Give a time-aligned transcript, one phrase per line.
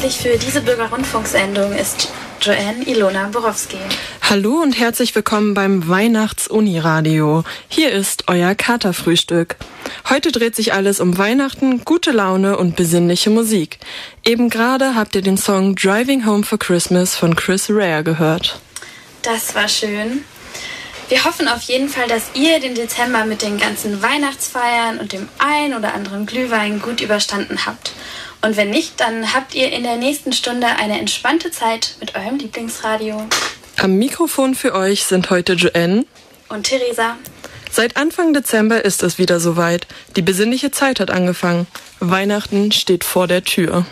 [0.00, 3.76] Sendeverantwortlich für diese Bürgerrundfunksendung ist Joanne Ilona Borowski.
[4.22, 7.44] Hallo und herzlich willkommen beim Weihnachts-Uni-Radio.
[7.68, 9.56] Hier ist euer Katerfrühstück.
[10.08, 13.78] Heute dreht sich alles um Weihnachten, gute Laune und besinnliche Musik.
[14.24, 18.58] Eben gerade habt ihr den Song Driving Home for Christmas von Chris Rea gehört.
[19.20, 20.24] Das war schön.
[21.10, 25.28] Wir hoffen auf jeden Fall, dass ihr den Dezember mit den ganzen Weihnachtsfeiern und dem
[25.38, 27.92] ein oder anderen Glühwein gut überstanden habt.
[28.42, 32.38] Und wenn nicht, dann habt ihr in der nächsten Stunde eine entspannte Zeit mit eurem
[32.38, 33.26] Lieblingsradio.
[33.76, 36.04] Am Mikrofon für euch sind heute Joanne.
[36.48, 37.16] Und Theresa,
[37.72, 39.86] Seit Anfang Dezember ist es wieder soweit.
[40.16, 41.68] Die besinnliche Zeit hat angefangen.
[42.00, 43.86] Weihnachten steht vor der Tür.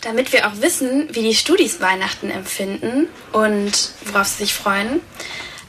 [0.00, 3.72] damit wir auch wissen, wie die Studis Weihnachten empfinden und
[4.04, 5.00] worauf sie sich freuen,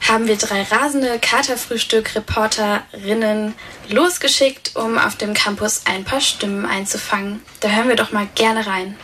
[0.08, 3.54] haben wir drei rasende Katerfrühstück-Reporterinnen
[3.88, 7.42] losgeschickt, um auf dem Campus ein paar Stimmen einzufangen.
[7.60, 8.96] Da hören wir doch mal gerne rein.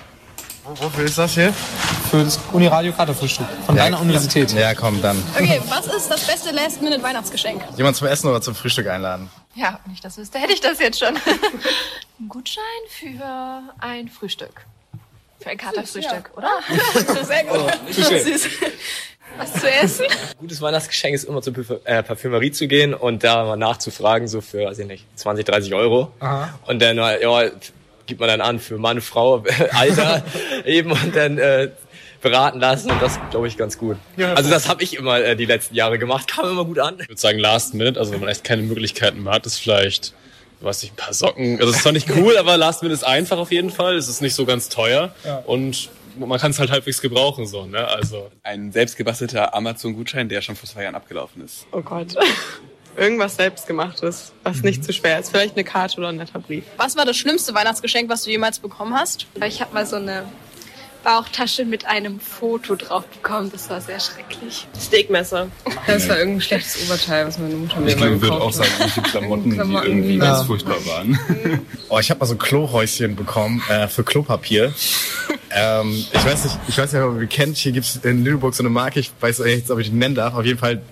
[0.64, 1.52] Wofür ist das hier?
[2.08, 4.52] Für das Uniradio Katerfrühstück von deiner Universität.
[4.52, 5.20] Ja, komm, dann.
[5.34, 7.62] Okay, was ist das beste Last-Minute-Weihnachtsgeschenk?
[7.76, 9.28] Jemand zum Essen oder zum Frühstück einladen?
[9.56, 11.16] Ja, wenn ich das wüsste, hätte ich das jetzt schon.
[12.20, 14.64] Ein Gutschein für ein Frühstück.
[15.40, 16.50] Für ein Katerfrühstück, oder?
[17.24, 17.72] Sehr gut.
[17.90, 18.46] Süß.
[19.38, 20.06] Was zu essen?
[20.38, 24.66] gutes Weihnachtsgeschenk ist immer zur äh, Parfümerie zu gehen und da mal nachzufragen, so für,
[24.66, 26.12] weiß ich nicht, 20, 30 Euro.
[26.66, 27.50] Und dann, äh, ja,
[28.06, 30.22] gibt man dann an für Mann, Frau, Alter
[30.64, 31.70] eben und dann äh,
[32.20, 33.96] beraten lassen und das glaube ich ganz gut.
[34.16, 36.96] also das habe ich immer äh, die letzten Jahre gemacht, kam immer gut an.
[37.00, 40.14] Ich würde sagen Last Minute, also wenn man echt keine Möglichkeiten mehr hat, ist vielleicht,
[40.60, 41.58] weiß ich, ein paar Socken.
[41.58, 43.96] Also es ist zwar nicht cool, aber Last Minute ist einfach auf jeden Fall.
[43.96, 45.12] Es ist nicht so ganz teuer
[45.46, 47.86] und man kann es halt halbwegs gebrauchen so, ne?
[47.86, 51.66] Also Ein selbstgebastelter Amazon-Gutschein, der schon vor zwei Jahren abgelaufen ist.
[51.72, 52.14] Oh Gott.
[52.96, 55.30] Irgendwas selbstgemachtes, was nicht zu schwer ist.
[55.30, 56.64] Vielleicht eine Karte oder ein netter Brief.
[56.76, 59.26] Was war das schlimmste Weihnachtsgeschenk, was du jemals bekommen hast?
[59.42, 60.26] Ich habe mal so eine
[61.02, 63.50] Bauchtasche mit einem Foto drauf bekommen.
[63.52, 64.66] Das war sehr schrecklich.
[64.78, 65.48] Steakmesser.
[65.86, 68.70] Das war irgendein schlechtes Oberteil, was meine Mutter mir ich glaube, würde gekauft auch sagen,
[68.78, 70.24] irgendwelche Klamotten, die Klamotten, irgendwie ja.
[70.24, 71.18] ganz furchtbar waren.
[71.88, 74.72] Oh, ich habe mal so ein Klohäuschen bekommen äh, für Klopapier.
[75.54, 77.56] Ähm, ich weiß nicht, ich weiß nicht, ob ihr kennt.
[77.56, 79.00] Hier gibt's in Lüneburg so eine Marke.
[79.00, 80.34] Ich weiß nicht, ob ich die nennen darf.
[80.34, 80.82] Auf jeden Fall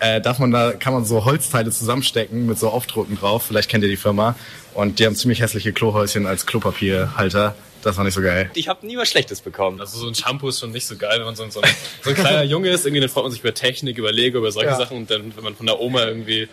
[0.00, 3.44] äh, darf man da kann man so Holzteile zusammenstecken mit so Aufdrucken drauf.
[3.46, 4.34] Vielleicht kennt ihr die Firma.
[4.74, 7.54] Und die haben ziemlich hässliche Klohäuschen als Klopapierhalter.
[7.82, 8.48] Das war nicht so geil.
[8.54, 9.80] Ich habe nie was Schlechtes bekommen.
[9.80, 11.68] Also so ein Shampoo ist schon nicht so geil, wenn man so ein, so ein,
[12.02, 12.86] so ein kleiner Junge ist.
[12.86, 14.76] Irgendwie dann freut man sich über Technik, über Lego, über solche Ja.
[14.76, 14.96] Sachen.
[14.98, 16.48] Und dann, wenn man von der Oma irgendwie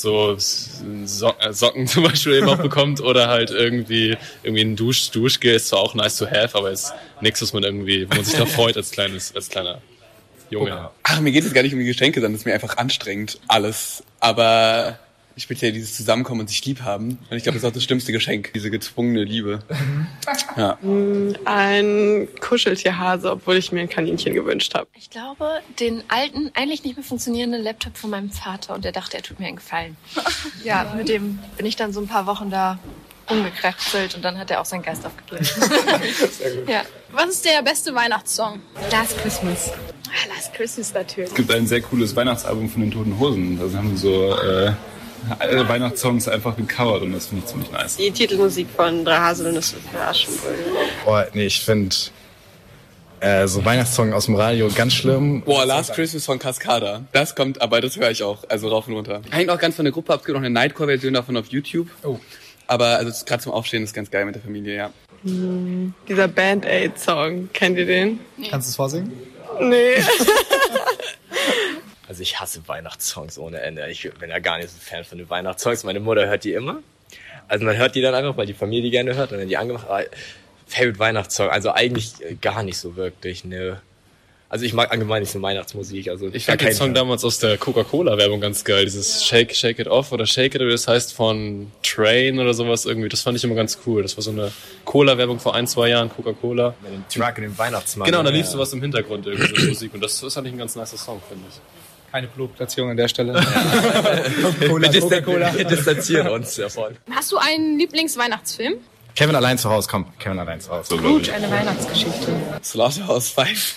[0.00, 5.54] so äh, Socken zum Beispiel eben auch bekommt oder halt irgendwie irgendwie ein Dusch Duschgel
[5.54, 8.38] ist zwar auch nice to have, aber ist nichts, was man irgendwie, wo man sich
[8.38, 9.80] noch freut als kleines als kleiner
[10.50, 10.90] Junge.
[11.02, 13.40] Ach, mir geht es gar nicht um die Geschenke, sondern es ist mir einfach anstrengend,
[13.48, 14.04] alles.
[14.20, 14.98] Aber
[15.36, 17.18] speziell dieses Zusammenkommen und sich lieb haben.
[17.30, 19.60] Und ich glaube, das ist auch das schlimmste Geschenk, diese gezwungene Liebe.
[20.56, 20.78] Ja.
[21.44, 24.86] Ein Kuscheltierhase, obwohl ich mir ein Kaninchen gewünscht habe.
[24.94, 29.16] Ich glaube, den alten, eigentlich nicht mehr funktionierenden Laptop von meinem Vater und der dachte,
[29.16, 29.96] er tut mir einen Gefallen.
[30.64, 32.78] Ja, mit dem bin ich dann so ein paar Wochen da
[33.30, 35.46] rumgekräfselt und dann hat er auch seinen Geist aufgegeben.
[36.68, 36.82] Ja.
[37.12, 38.60] Was ist der beste Weihnachtssong?
[38.90, 39.70] Last Christmas.
[39.72, 41.30] Ah, Last Christmas natürlich.
[41.30, 43.58] Es gibt ein sehr cooles Weihnachtsalbum von den Toten Hosen.
[43.58, 44.72] Da haben sie so äh,
[45.38, 47.96] alle Weihnachtssongs einfach gecovert und das finde ich ziemlich nice.
[47.96, 50.64] Die Titelmusik von Drei Haselnüsse für Aschenbrödel.
[51.06, 51.94] Oh, nee, ich finde
[53.20, 55.42] äh, so Weihnachtssong aus dem Radio ganz schlimm.
[55.42, 57.04] Boah, Last Christmas von Cascada.
[57.12, 59.22] Das kommt, aber das höre ich auch, also rauf und runter.
[59.30, 60.20] Hängt auch ganz von der Gruppe ab.
[60.20, 61.88] Es gibt noch eine Nightcore-Version davon auf YouTube.
[62.02, 62.18] Oh.
[62.66, 64.90] Aber also gerade zum Aufstehen ist ganz geil mit der Familie, ja.
[65.22, 68.20] Dieser Band-Aid-Song, kennt ihr den?
[68.50, 69.12] Kannst du es vorsingen?
[69.60, 69.94] Nee.
[72.08, 73.88] Also ich hasse Weihnachtssongs ohne Ende.
[73.90, 75.84] Ich bin ja gar nicht so Fan von den Weihnachtssongs.
[75.84, 76.80] Meine Mutter hört die immer.
[77.48, 79.86] Also man hört die dann einfach, weil die Familie gerne hört und dann die angemacht.
[79.88, 80.04] Aber
[80.66, 83.80] Favorite Weihnachtssong, also eigentlich äh, gar nicht so wirklich, ne.
[84.48, 86.08] Also ich mag allgemein nicht so Weihnachtsmusik.
[86.08, 86.94] Also Ich fand den Song Fall.
[86.94, 88.84] damals aus der Coca-Cola-Werbung ganz geil.
[88.84, 92.86] Dieses Shake, Shake It Off oder Shake It, oder das heißt von Train oder sowas
[92.86, 93.08] irgendwie.
[93.08, 94.02] Das fand ich immer ganz cool.
[94.02, 94.52] Das war so eine
[94.84, 96.74] Cola-Werbung vor ein, zwei Jahren, Coca-Cola.
[96.82, 98.06] Mit dem Truck in dem Weihnachtsmann.
[98.06, 98.36] Genau, da ja.
[98.36, 99.92] lief sowas im Hintergrund irgendwie, so Musik.
[99.94, 101.83] Und das ist eigentlich ein ganz nicer Song, finde ich.
[102.14, 103.32] Keine Produktplatzierung an der Stelle.
[104.40, 105.52] Coca-Cola, Coca-Cola.
[105.52, 106.96] Wir distanzieren uns davon.
[107.10, 108.74] Hast du einen Lieblingsweihnachtsfilm?
[109.16, 110.90] Kevin allein zu Hause, komm, Kevin allein zu Hause.
[110.90, 112.32] So, Gut, eine Weihnachtsgeschichte.
[112.62, 113.50] Slaughterhouse 5.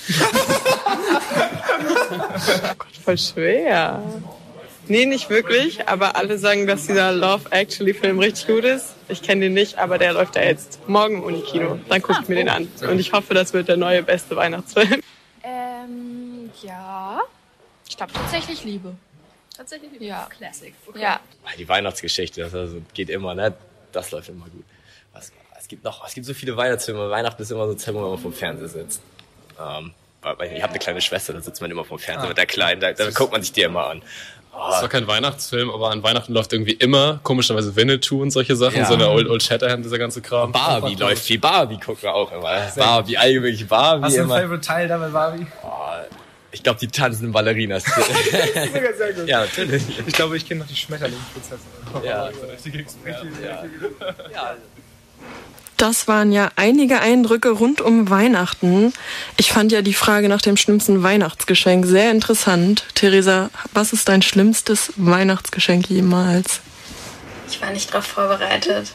[3.06, 4.04] Voll schwer.
[4.88, 8.94] Nee, nicht wirklich, aber alle sagen, dass dieser Love Actually Film richtig gut ist.
[9.10, 11.80] Ich kenne den nicht, aber der läuft ja jetzt morgen im Unikino.
[11.90, 12.68] Dann gucke ich mir den an.
[12.88, 15.02] Und ich hoffe, das wird der neue beste Weihnachtsfilm.
[15.44, 17.20] Ähm, ja.
[17.90, 18.96] Ich glaube tatsächlich Liebe.
[19.56, 20.28] Tatsächlich Ja.
[20.38, 20.74] Classic.
[20.96, 21.20] Ja.
[21.58, 23.54] Die Weihnachtsgeschichte, das also geht immer, ne?
[23.92, 24.64] Das läuft immer gut.
[25.14, 27.10] Was, es gibt noch, es gibt so viele Weihnachtsfilme.
[27.10, 29.02] Weihnachten ist immer so eine Zeit, wo man immer vom Fernseher sitzt.
[29.60, 32.30] Ähm, weil ich habe eine kleine Schwester, da sitzt man immer vom Fernseher Ah.
[32.30, 34.02] mit der Kleinen, da, da guckt man sich die immer an.
[34.52, 38.78] Das war kein Weihnachtsfilm, aber an Weihnachten läuft irgendwie immer komischerweise Winnetou und solche Sachen,
[38.80, 38.86] Ja.
[38.86, 40.52] so eine Old, Old Shatterhand, dieser ganze Kram.
[40.52, 41.38] Barbie läuft viel.
[41.40, 42.68] Barbie gucken wir auch immer.
[42.76, 44.42] Barbie, allgemein Barbie Hast du einen immer.
[44.42, 45.46] Favorite Teil da bei Barbie?
[46.52, 47.84] Ich glaube, die tanzenden Ballerinas.
[47.86, 49.28] Sogar sehr gut.
[49.28, 49.84] Ja, natürlich.
[50.06, 51.60] Ich glaube, ich kenne noch die Schmetterlingsprinzessin.
[52.04, 52.30] Ja.
[55.78, 58.94] Das waren ja einige Eindrücke rund um Weihnachten.
[59.38, 62.84] Ich fand ja die Frage nach dem schlimmsten Weihnachtsgeschenk sehr interessant.
[62.96, 66.62] Theresa, was ist dein schlimmstes Weihnachtsgeschenk jemals?
[67.50, 68.92] Ich war nicht darauf vorbereitet.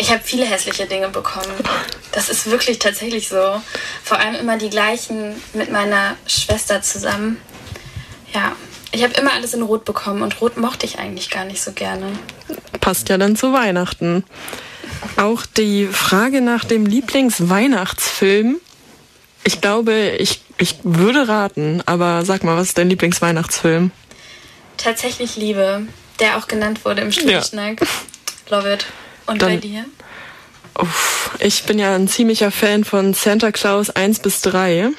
[0.00, 1.52] Ich habe viele hässliche Dinge bekommen.
[2.12, 3.60] Das ist wirklich tatsächlich so.
[4.02, 7.36] Vor allem immer die gleichen mit meiner Schwester zusammen.
[8.32, 8.56] Ja,
[8.92, 11.72] ich habe immer alles in Rot bekommen und Rot mochte ich eigentlich gar nicht so
[11.72, 12.06] gerne.
[12.80, 14.24] Passt ja dann zu Weihnachten.
[15.16, 18.58] Auch die Frage nach dem Lieblingsweihnachtsfilm.
[19.44, 23.90] Ich glaube, ich, ich würde raten, aber sag mal, was ist dein Lieblingsweihnachtsfilm?
[24.78, 25.82] Tatsächlich Liebe,
[26.20, 27.82] der auch genannt wurde im Strichschnack.
[28.48, 28.86] Love it.
[29.26, 29.84] Und bei Dann- dir?
[30.78, 34.90] Uff, ich bin ja ein ziemlicher Fan von Santa Claus 1 bis 3.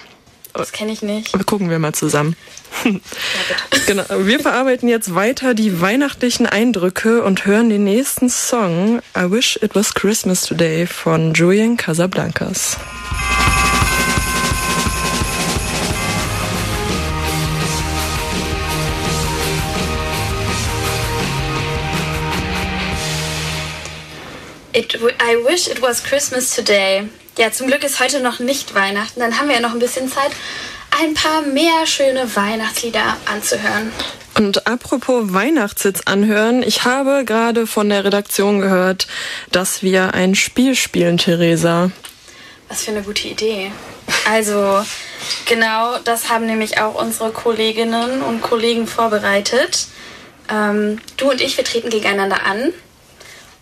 [0.53, 1.31] Das kenne ich nicht.
[1.45, 2.35] Gucken wir mal zusammen.
[3.87, 4.03] genau.
[4.19, 9.75] Wir verarbeiten jetzt weiter die weihnachtlichen Eindrücke und hören den nächsten Song I Wish It
[9.75, 12.77] Was Christmas Today von Julian Casablancas.
[24.73, 27.09] It, I wish it was Christmas today.
[27.37, 29.19] Ja, zum Glück ist heute noch nicht Weihnachten.
[29.19, 30.31] Dann haben wir ja noch ein bisschen Zeit,
[31.01, 33.91] ein paar mehr schöne Weihnachtslieder anzuhören.
[34.37, 39.07] Und apropos Weihnachtssitz anhören, ich habe gerade von der Redaktion gehört,
[39.51, 41.91] dass wir ein Spiel spielen, Theresa.
[42.69, 43.73] Was für eine gute Idee.
[44.29, 44.85] Also,
[45.47, 49.87] genau das haben nämlich auch unsere Kolleginnen und Kollegen vorbereitet.
[50.49, 52.71] Ähm, du und ich, wir treten gegeneinander an.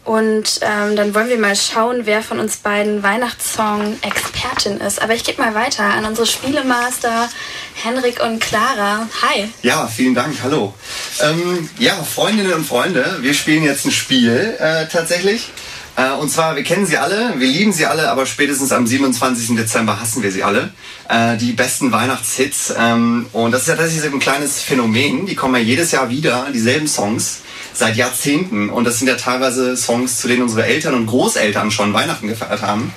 [0.06, 5.01] Und ähm, dann wollen wir mal schauen, wer von uns beiden Weihnachtssong-Expertin ist.
[5.01, 7.30] Aber ich gebe mal weiter an unsere Spielemaster
[7.75, 9.07] Henrik und Clara.
[9.22, 9.50] Hi.
[9.62, 10.36] Ja, vielen Dank.
[10.42, 10.74] Hallo.
[11.22, 15.51] Ähm, ja, Freundinnen und Freunde, wir spielen jetzt ein Spiel äh, tatsächlich.
[15.96, 19.56] Äh, und zwar, wir kennen sie alle, wir lieben sie alle, aber spätestens am 27.
[19.57, 20.72] Dezember hassen wir sie alle.
[21.10, 22.74] Äh, die besten Weihnachtshits.
[22.78, 25.25] Ähm, und das ist ja tatsächlich so ein kleines Phänomen.
[25.25, 27.40] Die kommen ja jedes Jahr wieder, dieselben Songs.
[27.74, 28.69] Seit Jahrzehnten.
[28.69, 32.62] Und das sind ja teilweise Songs, zu denen unsere Eltern und Großeltern schon Weihnachten gefeiert
[32.62, 32.94] haben.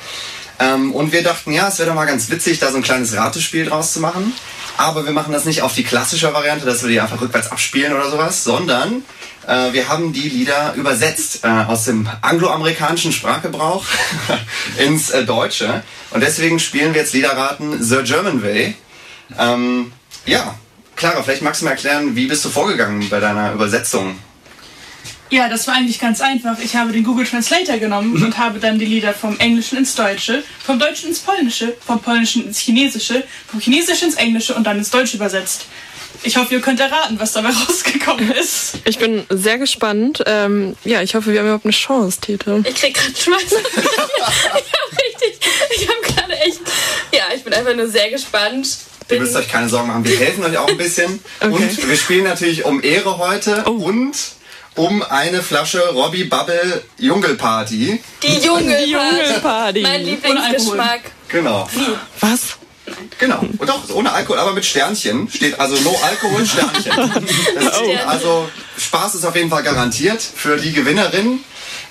[0.58, 3.16] Ähm, und wir dachten, ja, es wäre doch mal ganz witzig, da so ein kleines
[3.16, 4.32] Ratespiel draus zu machen.
[4.76, 7.92] Aber wir machen das nicht auf die klassische Variante, dass wir die einfach rückwärts abspielen
[7.92, 9.04] oder sowas, sondern
[9.46, 13.84] äh, wir haben die Lieder übersetzt äh, aus dem angloamerikanischen Sprachgebrauch
[14.78, 15.82] ins äh, Deutsche.
[16.10, 18.76] Und deswegen spielen wir jetzt Liederraten The German Way.
[19.38, 19.92] Ähm,
[20.26, 20.54] ja,
[20.96, 24.16] Clara, vielleicht magst du mir erklären, wie bist du vorgegangen bei deiner Übersetzung?
[25.32, 26.58] Ja, das war eigentlich ganz einfach.
[26.62, 30.44] Ich habe den Google Translator genommen und habe dann die Lieder vom Englischen ins Deutsche,
[30.62, 34.90] vom Deutschen ins Polnische, vom Polnischen ins Chinesische, vom Chinesischen ins Englische und dann ins
[34.90, 35.64] Deutsche übersetzt.
[36.22, 38.74] Ich hoffe, ihr könnt erraten, was dabei rausgekommen ist.
[38.84, 40.22] Ich bin sehr gespannt.
[40.26, 42.62] Ähm, ja, ich hoffe, wir haben überhaupt eine Chance, Tete.
[42.68, 43.52] Ich krieg gerade Schmeiß.
[43.52, 46.60] ich hab richtig, ich hab gerade echt,
[47.14, 48.68] ja, ich bin einfach nur sehr gespannt.
[49.10, 51.20] Ihr müsst euch keine Sorgen machen, wir helfen euch auch ein bisschen.
[51.40, 54.14] Und wir spielen natürlich um Ehre heute und
[54.76, 58.00] um eine Flasche Robbie Bubble Jungelparty.
[58.22, 59.80] Die Junge, Die Jungelparty.
[59.82, 61.00] Mein Lieblingsgeschmack.
[61.28, 61.68] Genau.
[62.20, 62.40] Was?
[63.18, 63.40] Genau.
[63.58, 65.28] Und doch, ohne Alkohol, aber mit Sternchen.
[65.30, 66.92] Steht also no Alkohol, Sternchen.
[67.84, 68.08] Oh.
[68.08, 68.48] Also
[68.78, 71.40] Spaß ist auf jeden Fall garantiert für die Gewinnerin.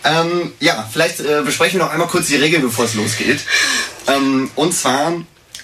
[0.04, 3.40] Ähm, ja, vielleicht äh, besprechen wir noch einmal kurz die Regeln, bevor es losgeht.
[4.08, 5.14] Ähm, und zwar,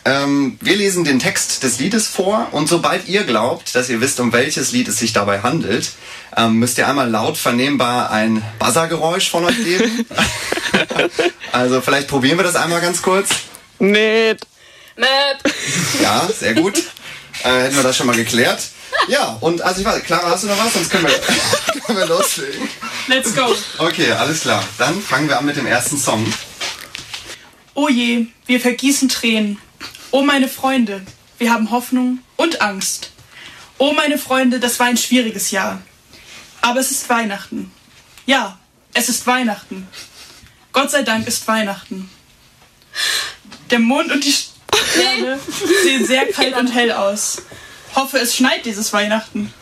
[0.07, 4.21] ähm, wir lesen den Text des Liedes vor und sobald ihr glaubt, dass ihr wisst,
[4.21, 5.91] um welches Lied es sich dabei handelt,
[6.37, 10.05] ähm, müsst ihr einmal laut vernehmbar ein Buzzergeräusch von euch geben.
[11.51, 13.31] also vielleicht probieren wir das einmal ganz kurz.
[13.79, 14.47] Nett.
[14.95, 15.53] Möp.
[16.01, 16.77] Ja, sehr gut.
[17.43, 18.61] Äh, hätten wir das schon mal geklärt.
[19.09, 20.73] Ja, und also ich weiß, Clara, hast du noch was?
[20.73, 22.69] Sonst können wir, können wir loslegen.
[23.07, 23.53] Let's go.
[23.77, 24.63] Okay, alles klar.
[24.77, 26.25] Dann fangen wir an mit dem ersten Song.
[27.73, 29.59] Oh je, wir vergießen Tränen.
[30.11, 31.01] Oh meine Freunde,
[31.37, 33.11] wir haben Hoffnung und Angst.
[33.77, 35.81] Oh meine Freunde, das war ein schwieriges Jahr.
[36.61, 37.71] Aber es ist Weihnachten.
[38.25, 38.57] Ja,
[38.93, 39.87] es ist Weihnachten.
[40.71, 42.09] Gott sei Dank ist Weihnachten.
[43.69, 45.39] Der Mond und die Sterne
[45.83, 47.41] sehen sehr kalt und hell aus.
[47.95, 49.53] Hoffe, es schneit dieses Weihnachten.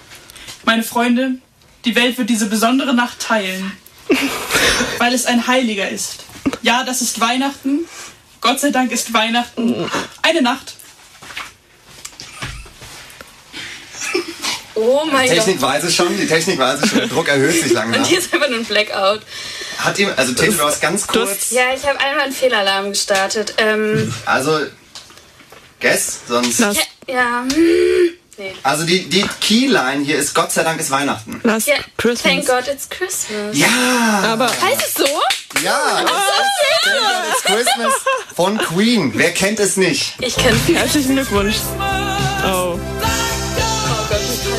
[0.63, 1.39] Meine Freunde,
[1.85, 3.71] die Welt wird diese besondere Nacht teilen,
[4.99, 6.25] weil es ein Heiliger ist.
[6.61, 7.85] Ja, das ist Weihnachten.
[8.45, 9.89] Gott sei Dank ist Weihnachten
[10.21, 10.75] eine Nacht.
[14.75, 15.69] Oh mein Die Technik Gott.
[15.69, 18.01] weiß es schon, die Technik weiß es schon, der Druck erhöht sich langsam.
[18.01, 19.21] Und hier ist einfach nur ein Blackout.
[19.79, 23.55] Hat ihm, also Tete, du hast ganz kurz, Ja, ich habe einmal einen Fehlalarm gestartet.
[23.57, 24.59] Ähm, also,
[25.79, 26.73] guess, sonst, ja,
[27.07, 27.45] ja.
[28.37, 28.53] Nee.
[28.63, 31.39] also die, die Keyline hier ist Gott sei Dank ist Weihnachten.
[31.43, 32.21] Last Ja, Christmas.
[32.33, 33.57] Thank God it's Christmas.
[33.57, 33.67] Ja!
[34.25, 35.05] Aber Heißt es so?
[35.63, 36.09] Ja, es ist
[36.83, 37.93] Thank God It's Christmas
[38.35, 39.11] von Queen.
[39.15, 40.15] Wer kennt es nicht?
[40.19, 41.55] Ich kenne Herzlichen Glückwunsch.
[42.45, 42.77] Oh.
[42.77, 42.77] Oh
[44.09, 44.49] Gott, wie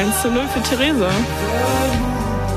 [0.00, 1.10] kann 1 zu 0 für Theresa.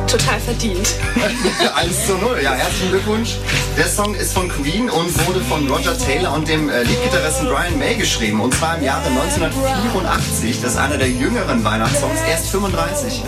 [0.10, 0.96] Total verdient.
[1.76, 3.36] 1 zu 0, ja, herzlichen Glückwunsch.
[3.78, 7.78] Der Song ist von Queen und wurde von Roger Taylor und dem äh, Leadgitarristen Brian
[7.78, 8.42] May geschrieben.
[8.42, 10.62] Und zwar im Jahre 1984.
[10.62, 13.22] Das ist einer der jüngeren Weihnachtssongs, erst 35.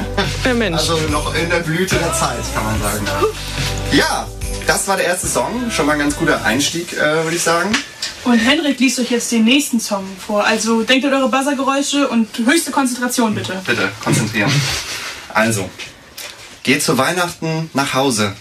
[0.44, 0.80] Der Mensch.
[0.80, 3.06] Also noch in der Blüte der Zeit, kann man sagen.
[3.92, 4.28] Ja,
[4.66, 5.70] das war der erste Song.
[5.70, 7.70] Schon mal ein ganz guter Einstieg, äh, würde ich sagen.
[8.24, 10.46] Und Henrik liest euch jetzt den nächsten Song vor.
[10.46, 13.62] Also denkt an eure Buzzergeräusche und höchste Konzentration bitte.
[13.68, 14.52] Bitte, konzentrieren.
[15.34, 15.70] Also,
[16.63, 18.36] geht zu Weihnachten nach Hause.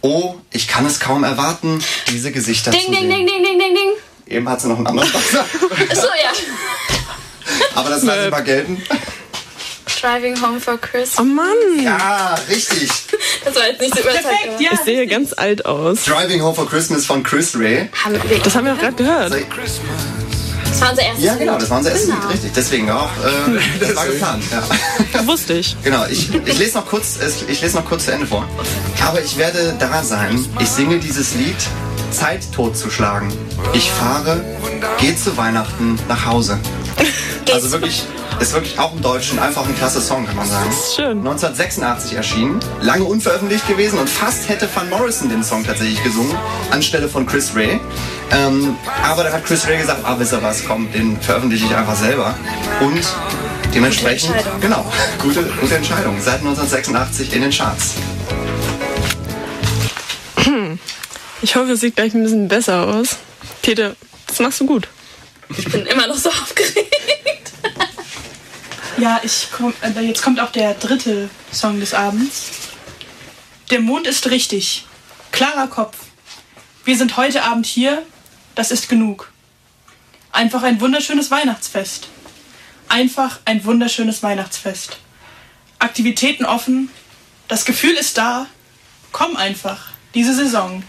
[0.00, 3.10] Oh, ich kann es kaum erwarten, diese Gesichter Ding, zu ding, sehen.
[3.10, 3.90] ding, ding, ding, ding, ding.
[4.36, 5.44] Eben hat sie noch einen anderen Buzzer.
[5.94, 6.32] So, ja.
[7.74, 8.82] Aber das lasse ich mal gelten.
[10.00, 11.18] Driving home for Christmas.
[11.18, 11.82] Oh Mann.
[11.82, 12.90] Ja, richtig.
[13.44, 14.24] Das war jetzt nicht so überzeugt.
[14.24, 14.70] Perfekt, ja.
[14.74, 16.04] Ich sehe ganz alt aus.
[16.04, 17.88] Driving Home for Christmas von Chris Ray.
[18.04, 19.32] Haben Das haben wir auch gerade gehört.
[20.76, 22.20] Das war unser erstes Ja, genau, das war unser erstes Genau.
[22.20, 22.52] Lied, richtig.
[22.54, 24.44] Deswegen auch, äh, das war geplant.
[24.50, 25.26] Ja.
[25.26, 25.76] Wusste ich.
[25.82, 27.18] Genau, ich, ich, lese noch kurz,
[27.48, 28.46] ich lese noch kurz zu Ende vor.
[29.06, 30.44] Aber ich werde da sein.
[30.60, 31.56] Ich singe dieses Lied,
[32.10, 33.32] Zeit totzuschlagen.
[33.72, 34.44] Ich fahre,
[34.98, 36.58] gehe zu Weihnachten nach Hause.
[37.52, 38.02] Also wirklich,
[38.40, 40.70] ist wirklich auch im Deutschen einfach ein klasse Song, kann man sagen.
[40.96, 41.18] schön.
[41.18, 46.36] 1986 erschienen, lange unveröffentlicht gewesen und fast hätte Van Morrison den Song tatsächlich gesungen,
[46.70, 47.80] anstelle von Chris Ray.
[48.32, 51.74] Ähm, aber da hat Chris Ray gesagt, ah, wisst ihr was, komm, den veröffentliche ich
[51.74, 52.34] einfach selber.
[52.80, 53.04] Und
[53.72, 54.84] dementsprechend, Gute genau,
[55.22, 56.16] gute, gute Entscheidung.
[56.20, 57.94] Seit 1986 in den Charts.
[61.42, 63.18] Ich hoffe, es sieht gleich ein bisschen besser aus.
[63.62, 63.94] Peter,
[64.26, 64.88] das machst du gut.
[65.56, 66.90] Ich bin immer noch so aufgeregt.
[68.98, 72.50] Ja, ich komm, jetzt kommt auch der dritte Song des Abends.
[73.70, 74.86] Der Mond ist richtig.
[75.32, 75.96] Klarer Kopf.
[76.84, 78.02] Wir sind heute Abend hier.
[78.54, 79.30] Das ist genug.
[80.32, 82.08] Einfach ein wunderschönes Weihnachtsfest.
[82.88, 84.98] Einfach ein wunderschönes Weihnachtsfest.
[85.78, 86.88] Aktivitäten offen.
[87.48, 88.46] Das Gefühl ist da.
[89.12, 89.88] Komm einfach.
[90.14, 90.82] Diese Saison.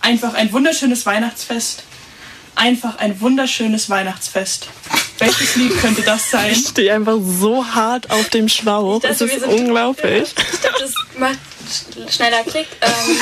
[0.00, 1.82] Einfach ein wunderschönes Weihnachtsfest.
[2.56, 4.68] Einfach ein wunderschönes Weihnachtsfest.
[5.18, 6.50] Welches Lied könnte das sein?
[6.52, 9.00] Ich stehe einfach so hart auf dem Schlauch.
[9.00, 10.34] dachte, Es ist unglaublich.
[10.52, 11.38] Ich glaube, das macht
[11.70, 12.66] sch- schneller Klick.
[12.80, 12.90] Ähm,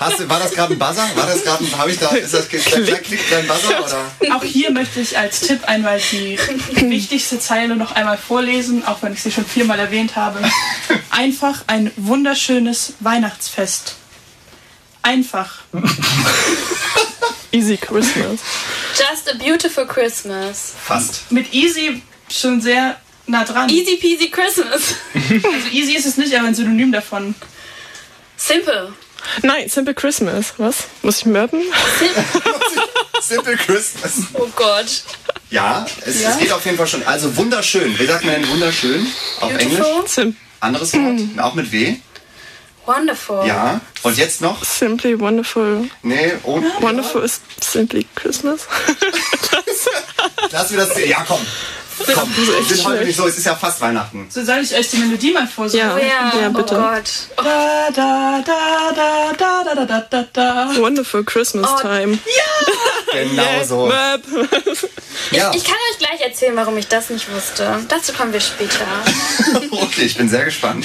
[0.00, 1.08] Hast du, war das gerade ein Buzzer?
[1.14, 2.72] War das gerade ein, habe ich da, ist das, klickt
[3.30, 4.34] dein Buzzer oder?
[4.36, 6.38] Auch hier möchte ich als Tipp einmal die
[6.88, 10.40] wichtigste Zeile noch einmal vorlesen, auch wenn ich sie schon viermal erwähnt habe.
[11.10, 13.94] Einfach ein wunderschönes Weihnachtsfest.
[15.02, 15.58] Einfach.
[17.52, 18.40] Easy Christmas.
[18.96, 20.74] just a beautiful Christmas.
[20.84, 21.30] Fast.
[21.30, 22.96] Mit easy schon sehr
[23.26, 23.68] nah dran.
[23.68, 24.94] Easy peasy Christmas.
[25.14, 27.34] Also easy ist es nicht, aber ein Synonym davon.
[28.36, 28.92] Simple.
[29.42, 30.54] Nein, Simple Christmas.
[30.56, 30.84] Was?
[31.02, 31.60] Muss ich mörben?
[33.20, 34.12] Simple Christmas.
[34.34, 35.02] Oh Gott.
[35.50, 36.30] Ja es, Ja?
[36.30, 37.02] es geht auf jeden Fall schon.
[37.04, 37.98] Also wunderschön.
[37.98, 39.06] Wie sagt man denn wunderschön
[39.40, 39.78] auf Englisch?
[39.78, 40.08] Beautiful.
[40.08, 41.20] Sim Anderes Wort?
[41.38, 41.96] Auch mit W?
[42.90, 43.46] Wonderful.
[43.46, 43.80] Ja.
[44.02, 44.64] Und jetzt noch?
[44.64, 45.88] Simply Wonderful.
[46.02, 46.60] Nee, oh.
[46.80, 48.66] Wonderful ist Simply Christmas.
[50.50, 50.98] Lass mir das.
[51.06, 51.40] Ja, komm.
[52.14, 53.26] Komm, Das ist heute nicht so.
[53.26, 54.26] Es ist ja fast Weihnachten.
[54.30, 55.86] So soll ich euch die Melodie mal vorsingen?
[55.88, 55.94] Ja.
[55.96, 56.74] Oh ja, Ja, bitte.
[56.76, 57.10] oh Gott.
[57.36, 60.70] Da, da, da, da, da, da, da, da, da.
[60.80, 62.18] Wonderful Christmas Oh, Time.
[63.12, 63.92] Genau so.
[65.32, 65.52] Ja.
[65.54, 67.80] Ich kann euch gleich erzählen, warum ich das nicht wusste.
[67.88, 68.70] Dazu kommen wir später.
[69.70, 70.84] Okay, ich bin sehr gespannt.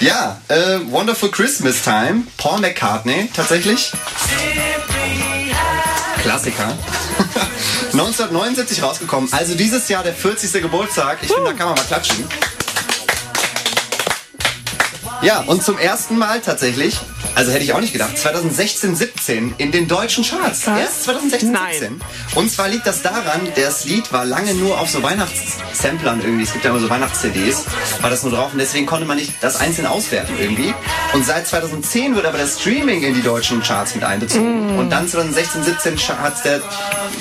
[0.00, 2.22] Ja, äh, Wonderful Christmas Time.
[2.38, 3.92] Paul McCartney tatsächlich.
[6.22, 6.72] Klassiker.
[7.98, 10.60] 1979 rausgekommen, also dieses Jahr der 40.
[10.60, 11.18] Geburtstag.
[11.22, 12.24] Ich finde, da kann man mal klatschen.
[15.22, 16.98] Ja, und zum ersten Mal tatsächlich,
[17.34, 20.66] also hätte ich auch nicht gedacht, 2016, 17 in den deutschen Charts.
[20.66, 20.78] Was?
[20.78, 21.72] Erst 2016, Nein.
[21.72, 22.00] 17.
[22.34, 26.44] Und zwar liegt das daran, das Lied war lange nur auf so Weihnachtssamplern irgendwie.
[26.44, 27.64] Es gibt ja immer so Weihnachts-CDs,
[28.00, 30.74] war das nur drauf und deswegen konnte man nicht das einzeln auswerten irgendwie.
[31.12, 34.78] Und seit 2010 wird aber das Streaming in die deutschen Charts mit einbezogen.
[34.78, 36.34] Und dann 2016, 17 hat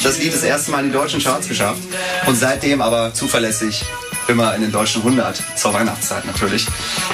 [0.04, 1.82] das Lied das erste Mal in die deutschen Charts geschafft.
[2.26, 3.86] Und seitdem aber zuverlässig
[4.28, 6.68] immer in den deutschen 100 zur Weihnachtszeit natürlich.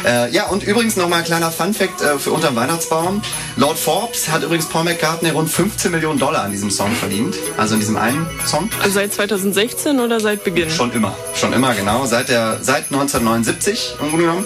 [0.05, 3.21] Äh, ja, und übrigens nochmal ein kleiner Funfact äh, für unterm Weihnachtsbaum.
[3.57, 7.35] Laut Forbes hat übrigens Paul McCartney rund 15 Millionen Dollar an diesem Song verdient.
[7.57, 8.69] Also in diesem einen Song.
[8.89, 10.69] Seit 2016 oder seit Beginn?
[10.69, 11.15] Schon immer.
[11.35, 12.05] Schon immer, genau.
[12.05, 14.45] Seit, der, seit 1979 im Grunde genommen.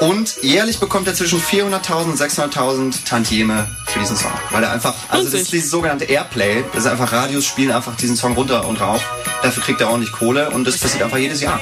[0.00, 4.32] Und jährlich bekommt er zwischen 400.000 und 600.000 Tantieme für diesen Song.
[4.50, 6.64] Weil er einfach, also das ist dieses sogenannte Airplay.
[6.72, 9.02] Das ist einfach Radios spielen einfach diesen Song runter und rauf.
[9.42, 11.60] Dafür kriegt er ordentlich Kohle und das passiert einfach jedes Jahr.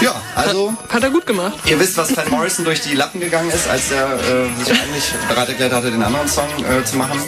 [0.00, 0.72] Ja, also.
[0.84, 1.58] Hat, hat er gut gemacht.
[1.66, 5.04] Ihr wisst, was Van Morrison durch die Lappen gegangen ist, als er äh, sich eigentlich
[5.28, 7.20] bereit erklärt hatte, den anderen Song äh, zu machen.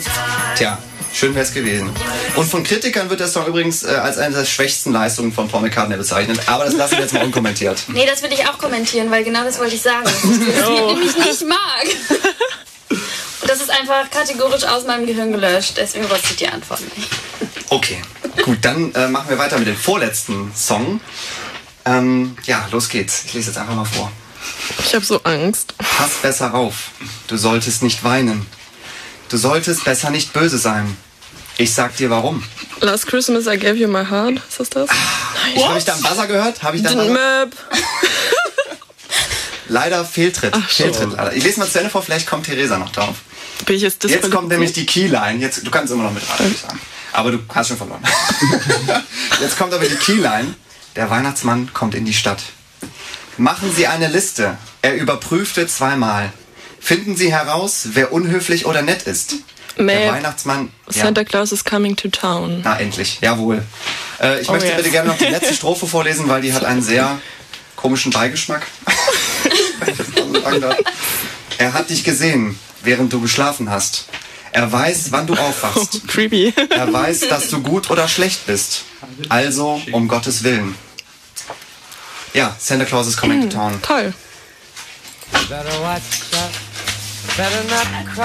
[0.55, 0.79] Tja,
[1.13, 1.91] schön wär's gewesen.
[2.37, 5.63] Und von Kritikern wird der Song übrigens äh, als eine der schwächsten Leistungen von Paul
[5.63, 6.39] McCartney bezeichnet.
[6.47, 7.83] Aber das lassen wir jetzt mal unkommentiert.
[7.89, 10.05] Nee, das will ich auch kommentieren, weil genau das wollte ich sagen.
[10.05, 11.87] Dass ich nämlich nicht mag.
[13.81, 17.09] Einfach kategorisch aus meinem Gehirn gelöscht, deswegen wusste ich die Antwort nicht.
[17.71, 18.03] Okay,
[18.45, 21.01] gut, dann äh, machen wir weiter mit dem vorletzten Song.
[21.87, 23.25] Ähm, ja, los geht's.
[23.25, 24.13] Ich lese jetzt einfach mal vor.
[24.85, 25.75] Ich habe so Angst.
[25.79, 26.91] Pass besser auf.
[27.27, 28.45] Du solltest nicht weinen.
[29.31, 30.95] Du solltest besser nicht böse sein.
[31.57, 32.43] Ich sag dir warum.
[32.81, 34.43] Last Christmas I gave you my heart.
[34.47, 34.91] Ist das das?
[35.55, 36.63] Ich, habe ich da einen Buzzer gehört?
[36.63, 36.95] Habe ich da?
[36.95, 37.53] Möp.
[39.69, 40.53] Leider Fehltritt.
[40.55, 40.69] Ach.
[40.69, 41.17] Fehltritt.
[41.35, 43.17] Ich lese mal zu Ende vor, vielleicht kommt Theresa noch drauf.
[43.67, 45.39] Bin ich jetzt Jetzt kommt nämlich die Keyline.
[45.39, 46.81] Jetzt, du kannst immer noch würde ich sagen.
[47.13, 48.03] Aber du hast schon verloren.
[49.41, 50.55] Jetzt kommt aber die Keyline.
[50.95, 52.43] Der Weihnachtsmann kommt in die Stadt.
[53.37, 54.57] Machen Sie eine Liste.
[54.83, 56.33] Er überprüfte zweimal.
[56.79, 59.35] Finden Sie heraus, wer unhöflich oder nett ist.
[59.77, 60.13] Der.
[60.13, 60.71] Weihnachtsmann.
[60.91, 61.05] Ja.
[61.05, 62.61] Santa Claus is coming to town.
[62.63, 63.19] Na, endlich.
[63.23, 63.63] Jawohl.
[64.21, 64.77] Äh, ich Oh, möchte yes.
[64.77, 67.19] bitte gerne noch die letzte Strophe vorlesen, weil die hat einen sehr
[67.77, 68.67] komischen Beigeschmack.
[71.59, 74.07] Er hat dich gesehen, während du geschlafen hast.
[74.53, 76.03] Er weiß, wann du aufwachst.
[76.09, 76.53] Creepy.
[76.71, 78.83] Er weiß, dass du gut oder schlecht bist.
[79.29, 80.75] Also, um Gottes Willen.
[82.35, 83.81] Ja, Santa Claus is coming to town.
[83.83, 84.13] Toll.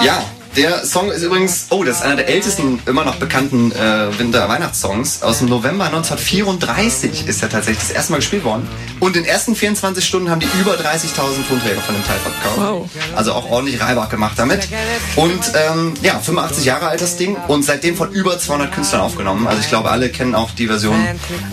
[0.04, 0.24] Ja,
[0.56, 5.22] der Song ist übrigens, oh, das ist einer der ältesten, immer noch bekannten äh, Winter-Weihnachtssongs.
[5.22, 8.66] Aus dem November 1934 ist er tatsächlich das erste Mal gespielt worden.
[8.98, 12.56] Und in den ersten 24 Stunden haben die über 30.000 Tonträger von dem Teil verkauft.
[12.56, 12.90] Wow.
[13.14, 14.68] Also auch ordentlich Reibach gemacht damit.
[15.16, 19.46] Und ähm, ja, 85 Jahre alt das Ding und seitdem von über 200 Künstlern aufgenommen.
[19.46, 20.98] Also ich glaube, alle kennen auch die Version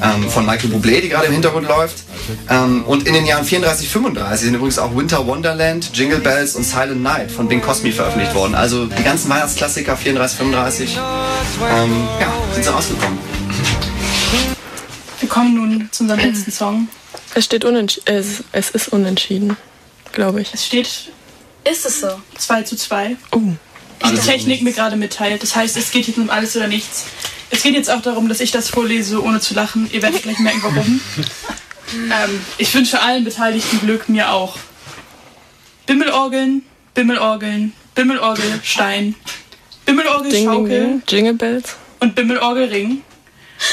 [0.02, 2.04] ähm, von Michael Bublé, die gerade im Hintergrund läuft.
[2.50, 6.64] Ähm, und in den Jahren 34, 35 sind übrigens auch Winter Wonderland, Jingle Bells und
[6.64, 8.56] Silent Night von Bing Cosby veröffentlicht worden.
[8.56, 13.20] Also die ganzen Weihnachtsklassiker 34, 35 ähm, ja, sind so rausgekommen.
[15.20, 16.88] Wir kommen nun zu unserem letzten Song.
[17.36, 18.16] Es steht unentschieden.
[18.16, 19.58] Es, es ist unentschieden,
[20.12, 20.54] glaube ich.
[20.54, 21.12] Es steht
[21.70, 22.10] Ist es so?
[22.38, 23.16] 2 zu 2.
[23.32, 23.40] Oh.
[23.40, 25.42] Die Alles Technik mir gerade mitteilt.
[25.42, 27.06] Das heißt, es geht jetzt um alles oder nichts.
[27.50, 29.90] Es geht jetzt auch darum, dass ich das vorlese, ohne zu lachen.
[29.92, 31.02] Ihr werdet gleich merken, warum.
[31.94, 34.58] ähm, ich wünsche allen Beteiligten Glück, mir auch.
[35.86, 39.16] Bimmelorgeln, Bimmelorgeln, Bimmelorgel, Stein,
[39.86, 41.04] Bimmelorgel, Ding, ding, Schaukel ding.
[41.08, 41.76] Jingle Bells.
[42.00, 43.04] und Bimmelorgel, Ring.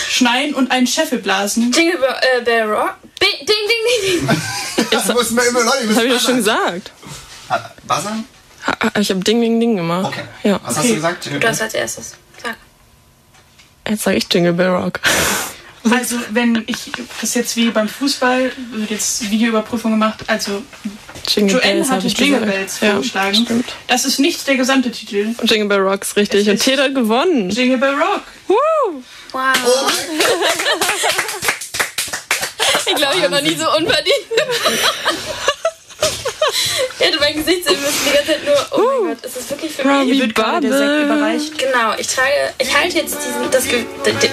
[0.09, 1.73] Schneien und einen Scheffel blasen.
[1.73, 2.97] Jingle Bell, äh, Bell Rock.
[3.19, 4.43] Bi ding, ding, ding, ding.
[4.91, 6.93] Das müssen wir immer Leute, Das habe ich doch schon gesagt.
[7.87, 8.25] Buzzern?
[8.99, 10.07] Ich habe Ding, Ding, Ding gemacht.
[10.13, 10.25] Okay.
[10.43, 10.61] Ja.
[10.65, 11.27] Was hast du gesagt?
[11.27, 12.15] Du hast als erstes.
[12.43, 12.57] Sag.
[13.89, 15.01] Jetzt sage ich Jingle Bell Rock.
[15.91, 16.77] Also, wenn ich
[17.21, 20.63] das jetzt wie beim Fußball, wird jetzt Videoüberprüfung gemacht, also
[21.29, 22.57] Jingle Joanne Bells hatte ich Jingle gesagt.
[22.57, 23.35] Bells Ja, vorgeschlagen.
[23.45, 23.73] stimmt.
[23.87, 25.35] Das ist nicht der gesamte Titel.
[25.37, 26.49] Und Jingle Bell Rock ist richtig.
[26.49, 27.51] Und hat gewonnen.
[27.51, 28.23] Jingle Bell Rock.
[28.49, 29.03] Woo!
[29.33, 29.43] Wow.
[32.87, 34.27] ich glaube, ich habe noch nie so unverdient.
[36.99, 39.51] Ich hätte mein Gesicht sehen müssen, die ganze Zeit nur, oh mein Gott, ist das
[39.51, 40.13] wirklich für mich?
[40.13, 41.59] Hier wird gerade der Sekt überreicht.
[41.59, 44.31] Genau, ich trage, ich halte jetzt diesen, das, Ge- d- d-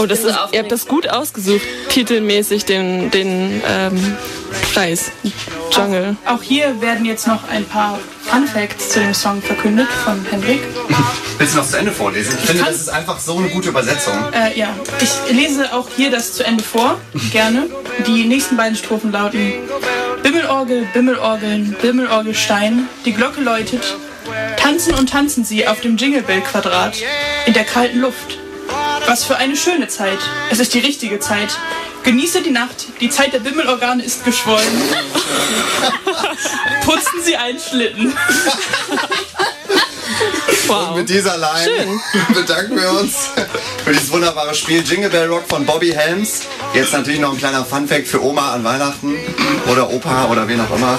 [0.00, 4.16] Oh, das ist, ihr habt das gut ausgesucht, titelmäßig den, den ähm,
[4.72, 5.12] Preis.
[5.70, 6.16] Jungle.
[6.26, 10.60] Auch hier werden jetzt noch ein paar Fun Facts zu dem Song verkündet von Henrik.
[11.38, 12.36] Willst du noch zu Ende vorlesen?
[12.38, 14.14] Ich finde, das ist einfach so eine gute Übersetzung.
[14.32, 16.98] Äh, ja, ich lese auch hier das zu Ende vor,
[17.32, 17.68] gerne.
[18.06, 19.52] Die nächsten beiden Strophen lauten
[20.22, 23.96] Bimmelorgel, Bimmelorgeln, Bimmelorgelstein, die Glocke läutet,
[24.56, 26.96] tanzen und tanzen sie auf dem Jingle Bell Quadrat
[27.46, 28.38] in der kalten Luft.
[29.06, 30.18] Was für eine schöne Zeit.
[30.50, 31.58] Es ist die richtige Zeit.
[32.04, 32.86] Genieße die Nacht.
[33.00, 34.66] Die Zeit der Bimmelorgane ist geschwollen.
[36.84, 38.14] Putzen Sie einen Schlitten.
[40.68, 42.00] Und mit dieser Line
[42.34, 43.30] bedanken wir uns
[43.84, 46.42] für dieses wunderbare Spiel Jingle Bell Rock von Bobby Helms.
[46.74, 49.14] Jetzt natürlich noch ein kleiner Funfact für Oma an Weihnachten
[49.70, 50.98] oder Opa oder wen auch immer.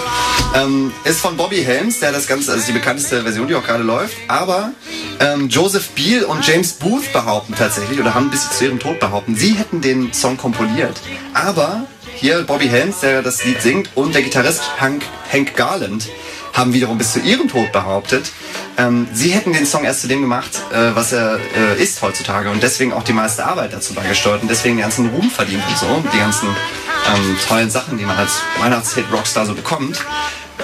[0.55, 3.83] Ähm, ist von Bobby Helms, der das Ganze, also die bekannteste Version, die auch gerade
[3.83, 4.15] läuft.
[4.29, 4.71] Aber
[5.19, 9.35] ähm, Joseph Beal und James Booth behaupten tatsächlich oder haben bis zu ihrem Tod behaupten,
[9.35, 10.97] sie hätten den Song komponiert.
[11.33, 11.85] Aber
[12.15, 16.07] hier Bobby Helms, der das Lied singt, und der Gitarrist Hank, Hank Garland
[16.55, 18.31] haben wiederum bis zu ihrem Tod behauptet,
[18.77, 22.49] ähm, sie hätten den Song erst zu dem gemacht, äh, was er äh, ist heutzutage
[22.49, 25.77] und deswegen auch die meiste Arbeit dazu beigesteuert und deswegen den ganzen Ruhm verdient und
[25.77, 29.99] so, die ganzen ähm, tollen Sachen, die man als Weihnachtshit-Rockstar so bekommt.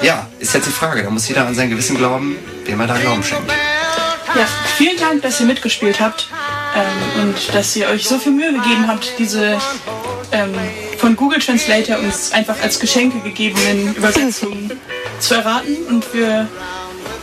[0.01, 2.97] Ja, ist jetzt die Frage, da muss jeder an sein Gewissen glauben, wem er da
[2.97, 3.51] Glauben schenkt.
[4.33, 6.29] Ja, vielen Dank, dass ihr mitgespielt habt
[6.73, 9.57] ähm, und dass ihr euch so viel Mühe gegeben habt, diese
[10.31, 10.53] ähm,
[10.97, 14.71] von Google Translator uns einfach als Geschenke gegebenen Übersetzungen
[15.21, 15.77] zu erraten.
[15.87, 16.47] Und wir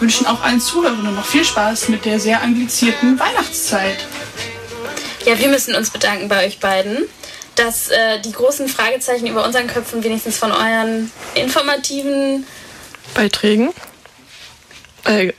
[0.00, 4.06] wünschen auch allen Zuhörern noch viel Spaß mit der sehr anglizierten Weihnachtszeit.
[5.24, 7.04] Ja, wir müssen uns bedanken bei euch beiden,
[7.56, 12.46] dass äh, die großen Fragezeichen über unseren Köpfen wenigstens von euren informativen
[13.14, 13.70] Beiträgen
[15.04, 15.32] äh,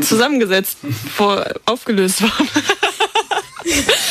[0.00, 0.78] zusammengesetzt,
[1.16, 2.48] vor, aufgelöst waren.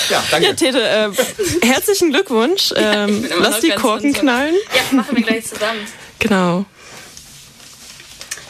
[0.10, 0.48] Ja, danke.
[0.48, 2.74] Ja, Tete, äh, herzlichen Glückwunsch.
[2.76, 4.56] Ähm, immer lass die Korken knallen.
[4.76, 5.80] Ja, machen wir gleich zusammen.
[6.20, 6.66] Genau.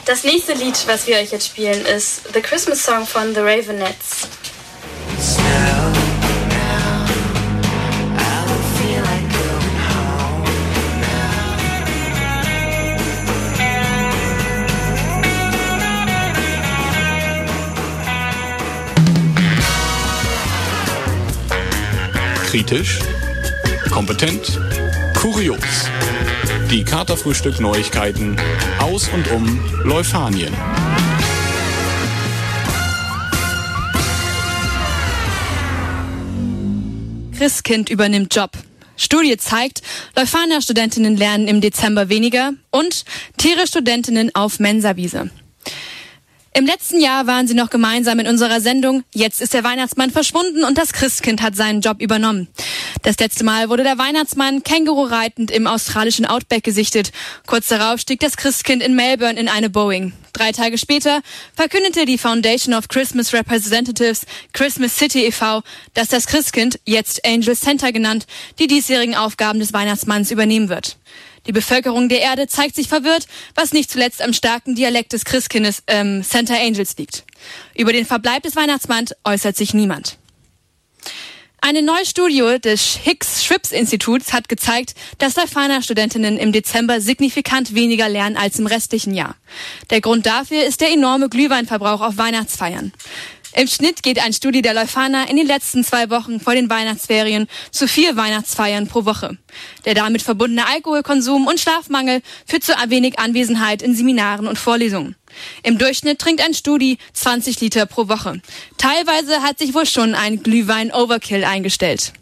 [0.10, 4.28] Das nächste Lied, was wir euch jetzt spielen, ist The Christmas Song von The Ravenettes.
[22.50, 22.98] Kritisch,
[23.93, 24.60] kompetent,
[25.22, 25.60] kurios.
[26.71, 28.38] Die Katerfrühstück Neuigkeiten
[28.79, 30.53] aus und um Leuphanien.
[37.36, 38.51] Christkind übernimmt Job.
[38.97, 39.82] Studie zeigt,
[40.15, 43.03] Leuphana-Studentinnen lernen im Dezember weniger und
[43.38, 45.32] Tiere-Studentinnen auf Mensawiese.
[46.60, 49.06] Im letzten Jahr waren sie noch gemeinsam in unserer Sendung.
[49.13, 52.50] Jetzt ist der Weihnachtsmann verschwunden und das Christkind hat seinen Job übernommen.
[53.02, 57.13] Das letzte Mal wurde der Weihnachtsmann Känguru reitend im australischen Outback gesichtet.
[57.48, 60.12] Kurz darauf stieg das Christkind in Melbourne in eine Boeing.
[60.34, 61.22] Drei Tage später
[61.56, 65.62] verkündete die Foundation of Christmas Representatives Christmas City e.V.,
[65.93, 68.28] dass das Christkind, jetzt Angel Center genannt,
[68.60, 70.98] die diesjährigen Aufgaben des Weihnachtsmanns übernehmen wird.
[71.47, 75.84] Die Bevölkerung der Erde zeigt sich verwirrt, was nicht zuletzt am starken Dialekt des Christkindes
[75.88, 77.23] ähm, Santa Angels liegt.
[77.75, 80.17] Über den Verbleib des Weihnachtsmanns äußert sich niemand.
[81.62, 88.60] Eine neue Studie des Hicks-Schrips-Instituts hat gezeigt, dass Leuphana-Studentinnen im Dezember signifikant weniger lernen als
[88.60, 89.36] im restlichen Jahr.
[89.89, 92.93] Der Grund dafür ist der enorme Glühweinverbrauch auf Weihnachtsfeiern.
[93.55, 97.47] Im Schnitt geht ein Studie der Leuphana in den letzten zwei Wochen vor den Weihnachtsferien
[97.71, 99.38] zu vier Weihnachtsfeiern pro Woche.
[99.85, 105.15] Der damit verbundene Alkoholkonsum und Schlafmangel führt zu wenig Anwesenheit in Seminaren und Vorlesungen.
[105.63, 108.41] Im Durchschnitt trinkt ein Studi 20 Liter pro Woche.
[108.77, 112.13] Teilweise hat sich wohl schon ein Glühwein-Overkill eingestellt.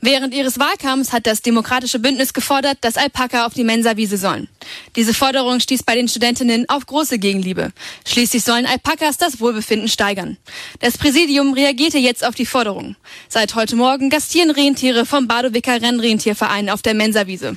[0.00, 4.48] Während ihres Wahlkampfs hat das Demokratische Bündnis gefordert, dass Alpaka auf die Mensawiese sollen.
[4.94, 7.72] Diese Forderung stieß bei den Studentinnen auf große Gegenliebe.
[8.06, 10.36] Schließlich sollen Alpakas das Wohlbefinden steigern.
[10.78, 12.94] Das Präsidium reagierte jetzt auf die Forderung.
[13.28, 17.56] Seit heute Morgen gastieren Rentiere vom Badowicker Rennrentierverein auf der Mensawiese.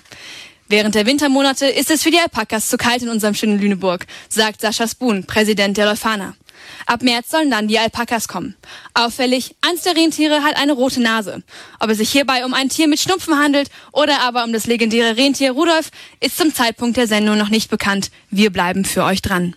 [0.67, 4.61] Während der Wintermonate ist es für die Alpakas zu kalt in unserem schönen Lüneburg, sagt
[4.61, 6.33] Sascha Spoon, Präsident der Leuphana.
[6.85, 8.55] Ab März sollen dann die Alpakas kommen.
[8.93, 11.43] Auffällig, eins der Rentiere hat eine rote Nase.
[11.79, 15.17] Ob es sich hierbei um ein Tier mit Schnupfen handelt oder aber um das legendäre
[15.17, 18.11] Rentier Rudolf, ist zum Zeitpunkt der Sendung noch nicht bekannt.
[18.29, 19.55] Wir bleiben für euch dran.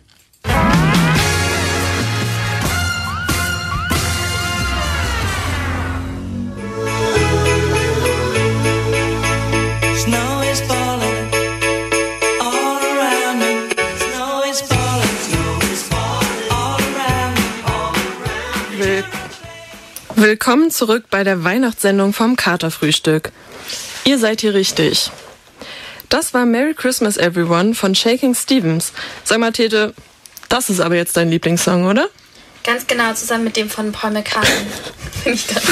[20.24, 23.30] Willkommen zurück bei der Weihnachtssendung vom Katerfrühstück.
[24.06, 25.10] Ihr seid hier richtig.
[26.08, 28.94] Das war Merry Christmas Everyone von Shaking Stevens.
[29.22, 29.92] Sag mal, Tete,
[30.48, 32.08] das ist aber jetzt dein Lieblingssong, oder?
[32.64, 34.50] Ganz genau, zusammen mit dem von Paul McCartney.
[35.24, 35.66] Finde ich ganz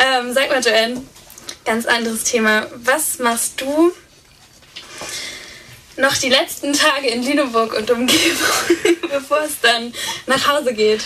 [0.00, 1.04] ähm, Sag mal, Joanne,
[1.64, 2.66] ganz anderes Thema.
[2.82, 3.92] Was machst du,
[5.96, 8.20] noch die letzten Tage in Lüneburg und Umgebung,
[9.02, 9.92] bevor es dann
[10.26, 11.02] nach Hause geht?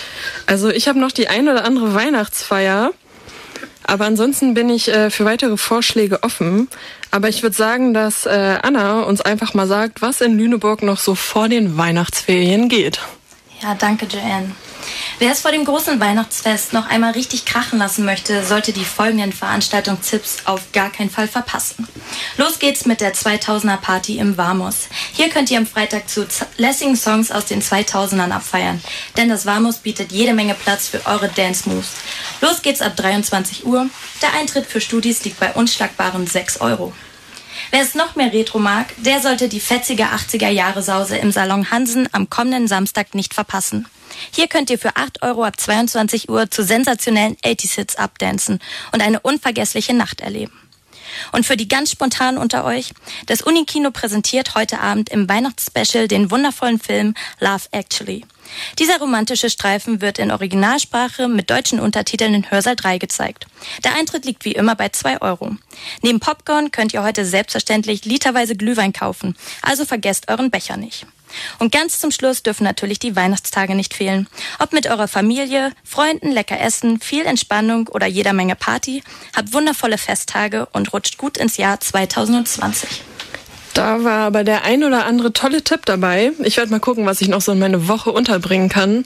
[0.46, 2.92] Also ich habe noch die ein oder andere Weihnachtsfeier.
[3.86, 6.68] Aber ansonsten bin ich äh, für weitere Vorschläge offen.
[7.10, 10.98] Aber ich würde sagen, dass äh, Anna uns einfach mal sagt, was in Lüneburg noch
[10.98, 12.98] so vor den Weihnachtsferien geht.
[13.62, 14.52] Ja, danke, Joanne.
[15.18, 19.32] Wer es vor dem großen Weihnachtsfest noch einmal richtig krachen lassen möchte, sollte die folgenden
[19.32, 21.86] Veranstaltungstipps auf gar keinen Fall verpassen.
[22.36, 24.88] Los geht's mit der 2000er Party im Warmus.
[25.12, 28.82] Hier könnt ihr am Freitag zu lässigen Songs aus den 2000ern abfeiern,
[29.16, 31.92] denn das Warmus bietet jede Menge Platz für eure Dance Moves.
[32.40, 33.88] Los geht's ab 23 Uhr.
[34.22, 36.92] Der Eintritt für Studis liegt bei unschlagbaren 6 Euro.
[37.70, 41.70] Wer es noch mehr Retro mag, der sollte die fetzige 80er Jahre Sause im Salon
[41.70, 43.86] Hansen am kommenden Samstag nicht verpassen.
[44.30, 48.60] Hier könnt ihr für 8 Euro ab 22 Uhr zu sensationellen 80s-Hits abdancen
[48.92, 50.52] und eine unvergessliche Nacht erleben.
[51.32, 52.92] Und für die ganz spontanen unter euch,
[53.26, 58.24] das Unikino präsentiert heute Abend im Weihnachtsspecial den wundervollen Film Love Actually.
[58.78, 63.46] Dieser romantische Streifen wird in Originalsprache mit deutschen Untertiteln in Hörsaal 3 gezeigt.
[63.84, 65.56] Der Eintritt liegt wie immer bei 2 Euro.
[66.02, 71.06] Neben Popcorn könnt ihr heute selbstverständlich literweise Glühwein kaufen, also vergesst euren Becher nicht.
[71.58, 74.28] Und ganz zum Schluss dürfen natürlich die Weihnachtstage nicht fehlen.
[74.58, 79.02] Ob mit eurer Familie, Freunden, lecker essen, viel Entspannung oder jeder Menge Party,
[79.36, 83.02] habt wundervolle Festtage und rutscht gut ins Jahr 2020.
[83.74, 86.32] Da war aber der ein oder andere tolle Tipp dabei.
[86.44, 89.04] Ich werde mal gucken, was ich noch so in meine Woche unterbringen kann.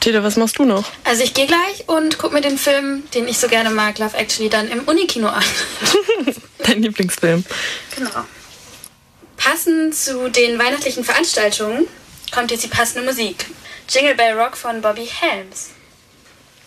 [0.00, 0.84] Tete, was machst du noch?
[1.04, 4.16] Also ich gehe gleich und gucke mir den Film, den ich so gerne mag, Love
[4.16, 5.44] Actually, dann im Unikino an.
[6.58, 7.44] Dein Lieblingsfilm.
[7.96, 8.10] Genau.
[9.42, 11.86] Passend zu den weihnachtlichen Veranstaltungen
[12.30, 13.46] kommt jetzt die passende Musik.
[13.88, 15.70] Jingle Bell Rock von Bobby Helms.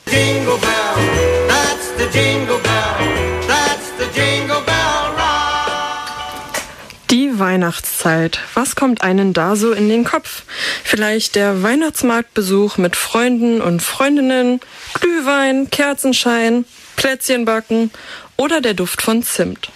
[0.08, 6.62] Jingle bell, that's the jingle bell, that's the jingle bell rock.
[7.12, 8.40] Die Weihnachtszeit.
[8.56, 10.42] Was kommt einen da so in den Kopf?
[10.84, 14.60] Vielleicht der Weihnachtsmarktbesuch mit Freunden und Freundinnen,
[15.00, 17.92] Glühwein, Kerzenschein, Plätzchen backen
[18.36, 19.70] oder der Duft von Zimt.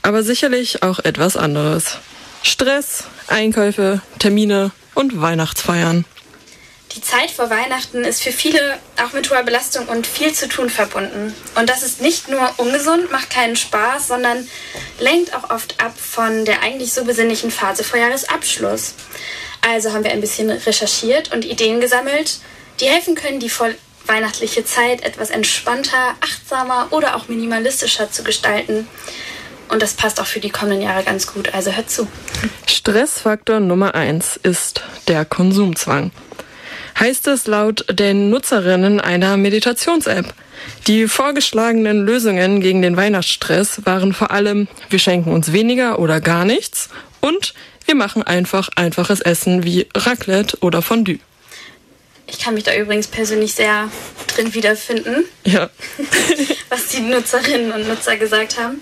[0.00, 1.98] Aber sicherlich auch etwas anderes.
[2.42, 6.04] Stress, Einkäufe, Termine und Weihnachtsfeiern.
[6.94, 10.68] Die Zeit vor Weihnachten ist für viele auch mit hoher Belastung und viel zu tun
[10.68, 11.34] verbunden.
[11.54, 14.46] Und das ist nicht nur ungesund, macht keinen Spaß, sondern
[14.98, 18.94] lenkt auch oft ab von der eigentlich so besinnlichen Phase vor Jahresabschluss.
[19.62, 22.40] Also haben wir ein bisschen recherchiert und Ideen gesammelt,
[22.80, 28.86] die helfen können, die vorweihnachtliche Zeit etwas entspannter, achtsamer oder auch minimalistischer zu gestalten.
[29.72, 32.06] Und das passt auch für die kommenden Jahre ganz gut, also hört zu.
[32.66, 36.10] Stressfaktor Nummer eins ist der Konsumzwang.
[37.00, 40.34] Heißt es laut den Nutzerinnen einer Meditations-App.
[40.88, 46.44] Die vorgeschlagenen Lösungen gegen den Weihnachtsstress waren vor allem, wir schenken uns weniger oder gar
[46.44, 46.90] nichts
[47.22, 47.54] und
[47.86, 51.18] wir machen einfach einfaches Essen wie Raclette oder Fondue.
[52.26, 53.90] Ich kann mich da übrigens persönlich sehr
[54.34, 55.24] drin wiederfinden.
[55.44, 55.70] Ja.
[56.68, 58.80] was die Nutzerinnen und Nutzer gesagt haben.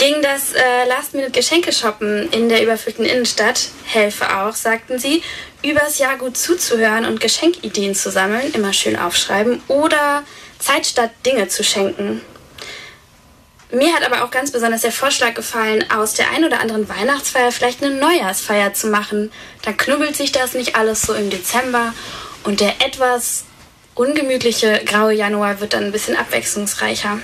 [0.00, 5.22] Gegen das äh, Last-Minute-Geschenke-Shoppen in der überfüllten Innenstadt helfe auch, sagten sie,
[5.62, 10.22] übers Jahr gut zuzuhören und Geschenkideen zu sammeln, immer schön aufschreiben oder
[10.58, 12.22] Zeit statt Dinge zu schenken.
[13.72, 17.52] Mir hat aber auch ganz besonders der Vorschlag gefallen, aus der ein oder anderen Weihnachtsfeier
[17.52, 19.30] vielleicht eine Neujahrsfeier zu machen.
[19.60, 21.92] Dann knubbelt sich das nicht alles so im Dezember
[22.44, 23.44] und der etwas
[23.94, 27.18] ungemütliche graue Januar wird dann ein bisschen abwechslungsreicher.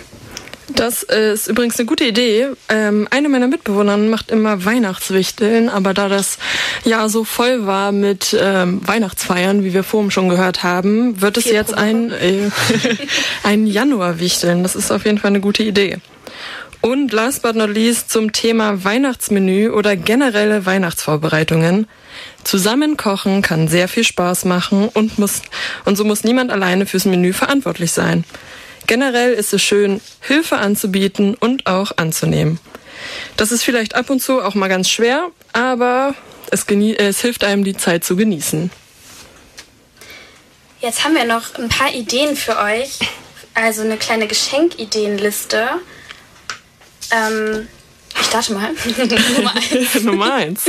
[0.69, 2.49] Das äh, ist übrigens eine gute Idee.
[2.69, 6.39] Ähm, eine meiner Mitbewohnerinnen macht immer Weihnachtswichteln, aber da das
[6.85, 11.45] Jahr so voll war mit ähm, Weihnachtsfeiern, wie wir vorhin schon gehört haben, wird es
[11.45, 11.85] Vier jetzt pro Woche.
[11.85, 12.51] ein, äh,
[13.45, 14.65] ein Januarwichteln.
[14.65, 15.99] Das ist auf jeden Fall eine gute Idee.
[16.81, 21.87] Und last but not least zum Thema Weihnachtsmenü oder generelle Weihnachtsvorbereitungen.
[22.45, 25.43] Zusammen kochen kann sehr viel Spaß machen und, muss,
[25.85, 28.25] und so muss niemand alleine fürs Menü verantwortlich sein.
[28.87, 32.59] Generell ist es schön, Hilfe anzubieten und auch anzunehmen.
[33.37, 36.15] Das ist vielleicht ab und zu auch mal ganz schwer, aber
[36.51, 38.71] es, es hilft einem, die Zeit zu genießen.
[40.81, 42.99] Jetzt haben wir noch ein paar Ideen für euch.
[43.55, 45.67] Also eine kleine Geschenkideenliste.
[47.11, 47.69] Ähm,
[48.21, 48.71] ich starte mal.
[49.37, 49.95] Nummer eins.
[50.03, 50.65] Nummer eins.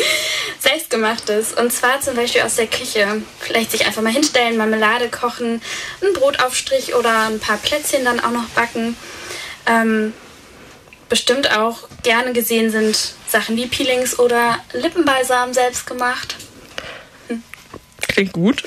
[0.60, 1.54] Selbstgemachtes.
[1.54, 3.22] Und zwar zum Beispiel aus der Küche.
[3.40, 5.62] Vielleicht sich einfach mal hinstellen, Marmelade kochen,
[6.02, 8.98] einen Brotaufstrich oder ein paar Plätzchen dann auch noch backen.
[9.66, 10.14] Ähm,
[11.10, 16.36] bestimmt auch gerne gesehen sind Sachen wie Peelings oder Lippenbalsam selbst gemacht.
[18.18, 18.64] Klingt gut.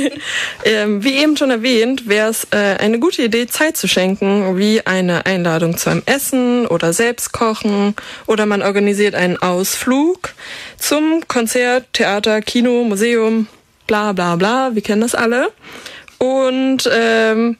[0.64, 4.86] ähm, wie eben schon erwähnt, wäre es äh, eine gute Idee, Zeit zu schenken, wie
[4.86, 7.94] eine Einladung zu einem Essen oder selbst kochen
[8.26, 10.34] oder man organisiert einen Ausflug
[10.76, 13.46] zum Konzert, Theater, Kino, Museum,
[13.86, 14.74] bla bla bla.
[14.74, 15.50] Wir kennen das alle.
[16.18, 17.56] Und ähm,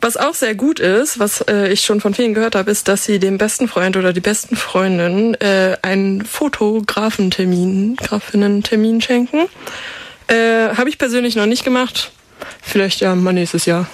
[0.00, 3.04] was auch sehr gut ist, was äh, ich schon von vielen gehört habe, ist, dass
[3.04, 9.48] sie dem besten Freund oder die besten Freundin äh, einen Fotografentermin, Grafinnen-Termin schenken.
[10.28, 12.10] Äh, habe ich persönlich noch nicht gemacht.
[12.62, 13.86] Vielleicht ja mal nächstes Jahr.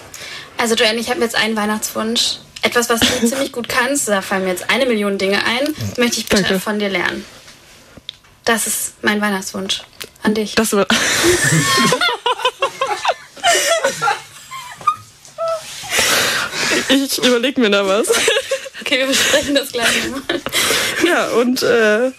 [0.59, 2.39] Also Joanne, ich habe jetzt einen Weihnachtswunsch.
[2.63, 4.09] Etwas, was du ziemlich gut kannst.
[4.09, 5.75] Da fallen mir jetzt eine Million Dinge ein.
[5.97, 6.61] Möchte ich bitte Danke.
[6.61, 7.25] von dir lernen.
[8.45, 9.83] Das ist mein Weihnachtswunsch
[10.23, 10.55] an dich.
[10.55, 10.87] Das war
[16.89, 18.09] ich überlege mir da was.
[18.81, 20.41] Okay, wir besprechen das gleich mal.
[21.07, 22.11] Ja, und äh,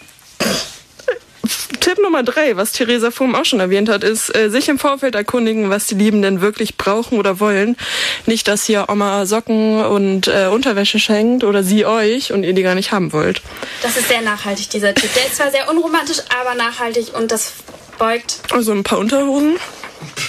[1.85, 5.13] Tipp Nummer drei, was Theresa Fuhm auch schon erwähnt hat, ist, äh, sich im Vorfeld
[5.13, 7.77] erkundigen, was die Liebenden wirklich brauchen oder wollen.
[8.25, 12.63] Nicht, dass hier Oma Socken und äh, Unterwäsche schenkt oder sie euch und ihr die
[12.63, 13.43] gar nicht haben wollt.
[13.83, 15.13] Das ist sehr nachhaltig, dieser Tipp.
[15.13, 17.53] Der ist zwar sehr unromantisch, aber nachhaltig und das
[17.99, 18.39] beugt.
[18.49, 19.57] Also ein paar Unterhosen.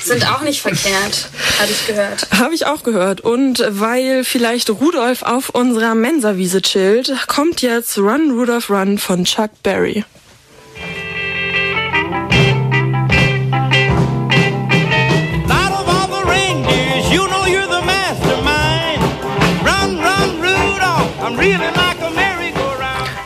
[0.05, 2.27] Sind auch nicht verkehrt, habe ich gehört.
[2.39, 3.23] Habe ich auch gehört.
[3.23, 9.53] Und weil vielleicht Rudolf auf unserer Mensawiese chillt, kommt jetzt Run Rudolph Run von Chuck
[9.63, 10.05] Berry.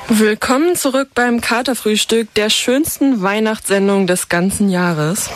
[0.08, 5.30] Willkommen zurück beim Katerfrühstück, der schönsten Weihnachtssendung des ganzen Jahres.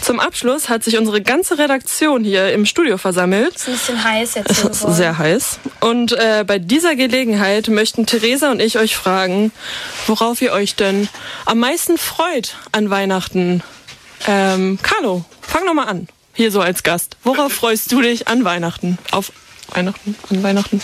[0.00, 3.56] Zum Abschluss hat sich unsere ganze Redaktion hier im Studio versammelt.
[3.56, 4.94] Ist ein bisschen heiß jetzt hier Es ist geworden.
[4.94, 5.58] sehr heiß.
[5.80, 9.52] Und äh, bei dieser Gelegenheit möchten Theresa und ich euch fragen,
[10.06, 11.08] worauf ihr euch denn
[11.46, 13.62] am meisten freut an Weihnachten.
[14.26, 16.08] Ähm, Carlo, fang noch mal an.
[16.34, 17.16] Hier so als Gast.
[17.24, 18.98] Worauf freust du dich an Weihnachten?
[19.10, 19.32] Auf
[19.72, 20.14] Weihnachten?
[20.30, 20.80] An Weihnachten?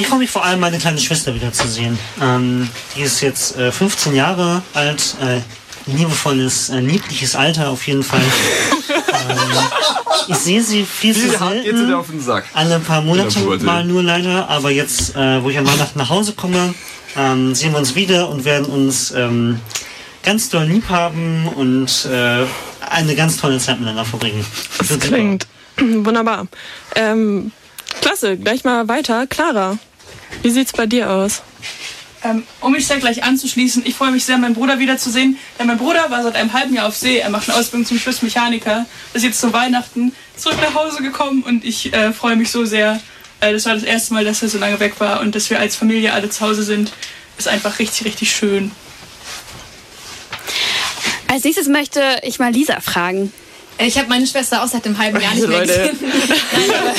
[0.00, 1.98] Ich freue mich vor allem, meine kleine Schwester wiederzusehen.
[2.22, 5.14] Ähm, die ist jetzt äh, 15 Jahre alt.
[5.20, 5.40] Äh,
[5.90, 8.22] liebevolles, äh, niedliches Alter auf jeden Fall.
[8.88, 9.38] ähm,
[10.28, 11.92] ich sehe sie viel zu Wie selten.
[11.92, 12.46] auf den Sack?
[12.54, 14.48] Alle paar Monate mal nur leider.
[14.48, 16.74] Aber jetzt, äh, wo ich an Weihnachten nach Hause komme,
[17.14, 19.60] ähm, sehen wir uns wieder und werden uns ähm,
[20.22, 22.46] ganz doll lieb haben und äh,
[22.88, 24.46] eine ganz tolle Zeit miteinander verbringen.
[24.78, 25.46] Das klingt
[25.78, 26.46] wunderbar.
[26.94, 27.52] Ähm,
[28.00, 29.26] klasse, gleich mal weiter.
[29.26, 29.78] Clara,
[30.42, 31.42] wie sieht's bei dir aus?
[32.22, 35.38] Ähm, um mich da gleich anzuschließen, ich freue mich sehr, meinen Bruder wiederzusehen.
[35.58, 37.18] Denn mein Bruder war seit einem halben Jahr auf See.
[37.18, 38.84] Er macht eine Ausbildung zum Schiffsmechaniker.
[39.14, 43.00] Ist jetzt zu Weihnachten zurück nach Hause gekommen und ich äh, freue mich so sehr.
[43.40, 45.58] Äh, das war das erste Mal, dass er so lange weg war und dass wir
[45.58, 46.92] als Familie alle zu Hause sind.
[47.38, 48.70] Ist einfach richtig, richtig schön.
[51.28, 53.32] Als nächstes möchte ich mal Lisa fragen.
[53.78, 55.72] Ich habe meine Schwester auch seit einem halben Jahr nicht mehr Leute.
[55.72, 55.98] gesehen.
[56.52, 56.89] Nein, aber,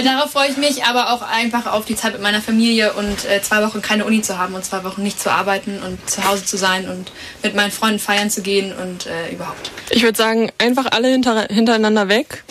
[0.00, 3.24] äh, darauf freue ich mich, aber auch einfach auf die Zeit mit meiner Familie und
[3.24, 6.24] äh, zwei Wochen keine Uni zu haben und zwei Wochen nicht zu arbeiten und zu
[6.24, 9.70] Hause zu sein und mit meinen Freunden feiern zu gehen und äh, überhaupt.
[9.90, 12.44] Ich würde sagen, einfach alle hinter, hintereinander weg.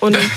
[0.00, 0.16] Und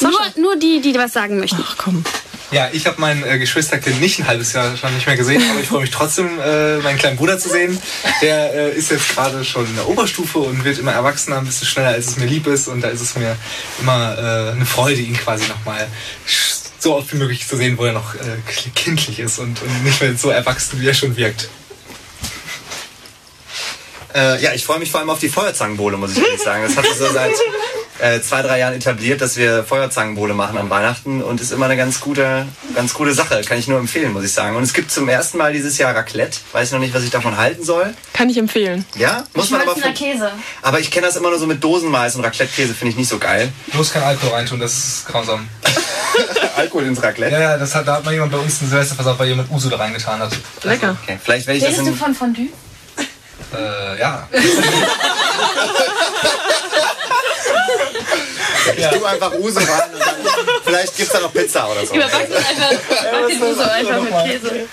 [0.00, 1.62] Nur, nur die, die was sagen möchten.
[1.64, 2.04] Ach komm.
[2.52, 5.60] Ja, ich habe mein äh, Geschwisterkind nicht ein halbes Jahr schon nicht mehr gesehen, aber
[5.60, 7.80] ich freue mich trotzdem, äh, meinen kleinen Bruder zu sehen.
[8.20, 11.66] Der äh, ist jetzt gerade schon in der Oberstufe und wird immer erwachsener, ein bisschen
[11.66, 12.68] schneller, als es mir lieb ist.
[12.68, 13.36] Und da ist es mir
[13.80, 15.88] immer äh, eine Freude, ihn quasi nochmal
[16.78, 18.18] so oft wie möglich zu sehen, wo er noch äh,
[18.74, 21.48] kindlich ist und, und nicht mehr so erwachsen, wie er schon wirkt.
[24.14, 26.62] Äh, ja, ich freue mich vor allem auf die Feuerzangenbowle, muss ich ehrlich sagen.
[26.64, 27.32] Das hat sich so seit
[27.98, 31.76] äh, zwei, drei Jahren etabliert, dass wir Feuerzangenbowle machen an Weihnachten und ist immer eine
[31.76, 33.42] ganz gute, ganz gute Sache.
[33.42, 34.56] Kann ich nur empfehlen, muss ich sagen.
[34.56, 36.38] Und es gibt zum ersten Mal dieses Jahr Raclette.
[36.52, 37.94] Weiß noch nicht, was ich davon halten soll.
[38.12, 38.84] Kann ich empfehlen.
[38.96, 39.72] Ja, muss man aber.
[39.72, 40.30] Schmalzener Käse.
[40.62, 43.18] Aber ich kenne das immer nur so mit Dosenmais und Raclette-Käse finde ich nicht so
[43.18, 43.52] geil.
[43.68, 45.48] Bloß kein Alkohol reintun, das ist grausam.
[46.56, 47.32] Alkohol ins Raclette?
[47.32, 49.50] Ja, ja, das hat, da hat mal jemand bei uns ein Silvester versaut, weil jemand
[49.50, 50.32] Uso da reingetan hat.
[50.62, 50.96] Lecker.
[51.02, 52.48] Okay, vielleicht werde ich das Redest du in, von Fondue?
[53.54, 54.28] Äh, ja.
[58.76, 61.94] Ich tue einfach Uso rein und dann vielleicht gibt es da noch Pizza oder so.
[61.94, 64.68] Überbacken einfach, back den Uso einfach mit Käse.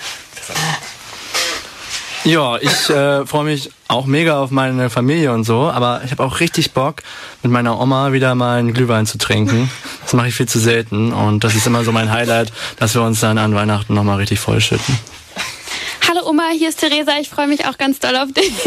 [2.24, 6.22] Ja, ich äh, freue mich auch mega auf meine Familie und so, aber ich habe
[6.22, 7.02] auch richtig Bock,
[7.42, 9.70] mit meiner Oma wieder mal einen Glühwein zu trinken.
[10.02, 13.02] Das mache ich viel zu selten und das ist immer so mein Highlight, dass wir
[13.02, 14.98] uns dann an Weihnachten nochmal richtig vollschütten.
[16.56, 17.18] Hier ist Theresa.
[17.20, 18.52] Ich freue mich auch ganz doll auf dich.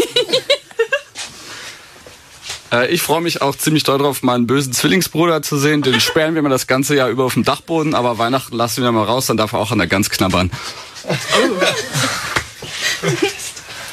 [2.72, 5.82] Äh, Ich freue mich auch ziemlich doll drauf, meinen bösen Zwillingsbruder zu sehen.
[5.82, 8.90] Den sperren wir mal das ganze Jahr über auf dem Dachboden, aber Weihnachten lassen wir
[8.90, 10.50] mal raus, dann darf er auch an der Gans knabbern.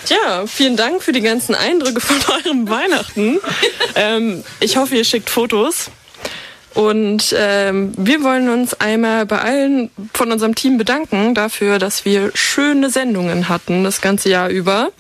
[0.10, 3.40] Ja, vielen Dank für die ganzen Eindrücke von eurem Weihnachten.
[3.96, 5.90] ähm, ich hoffe, ihr schickt Fotos.
[6.74, 12.32] Und ähm, wir wollen uns einmal bei allen von unserem Team bedanken dafür, dass wir
[12.34, 14.92] schöne Sendungen hatten das ganze Jahr über.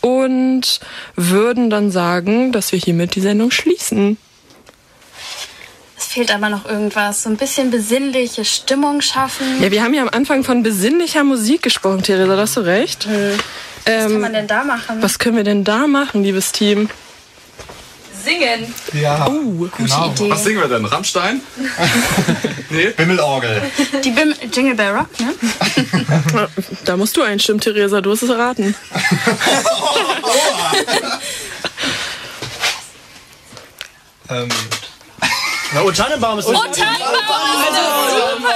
[0.00, 0.80] Und
[1.14, 4.18] würden dann sagen, dass wir hiermit die Sendung schließen.
[5.96, 7.22] Es fehlt aber noch irgendwas.
[7.22, 9.62] So ein bisschen besinnliche Stimmung schaffen.
[9.62, 13.06] Ja, wir haben ja am Anfang von besinnlicher Musik gesprochen, Theresa, da hast du recht.
[13.86, 15.00] Was kann man denn da machen?
[15.00, 16.90] Was können wir denn da machen, liebes Team?
[18.22, 18.74] Singen.
[18.92, 19.26] Ja.
[19.26, 20.30] Oh, gute Idee.
[20.30, 20.84] Was singen wir denn?
[20.84, 21.40] Rammstein?
[22.70, 22.86] nee.
[22.96, 23.62] Bimmelorgel.
[24.04, 25.34] Die Bim Jingle Bell Rock, ne?
[26.84, 28.74] Da musst du einstimmen, Theresa, du hast es erraten.
[34.30, 34.48] Ähm,
[35.74, 36.78] Na, O Tannenbaum ist Oh, Tannenbaum
[37.60, 37.82] ist eine
[38.30, 38.54] super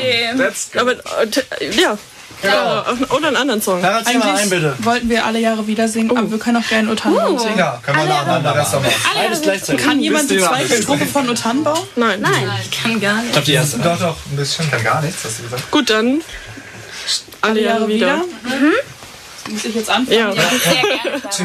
[0.00, 0.78] Idee.
[0.78, 1.98] Aber, äh, ja.
[2.44, 2.84] Ja.
[3.10, 3.82] Oder einen anderen Song.
[3.84, 4.50] Eigentlich
[4.84, 7.38] wollten wir alle Jahre wieder singen, aber wir können auch gerne O Tannenbaum Oh.
[7.38, 7.58] singen.
[7.58, 8.84] Ja, können wir nacheinander machen.
[9.14, 9.84] Beides gleichzeitig.
[9.84, 11.78] Kann jemand die zweite Strophe von O Tannenbaum?
[11.96, 12.20] Nein.
[12.20, 13.26] Nein, ich kann gar nicht.
[13.26, 13.78] Ich glaube, die erste.
[13.78, 14.70] Doch, doch, ein bisschen.
[14.70, 15.70] Kann gar nichts, hast du gesagt.
[15.70, 16.20] Gut, dann
[17.40, 18.16] alle Jahre wieder.
[18.16, 18.72] Mhm.
[19.50, 20.18] Muss ich jetzt anfangen?
[20.18, 20.32] Ja.
[20.32, 21.20] Sehr gerne.
[21.30, 21.44] Two,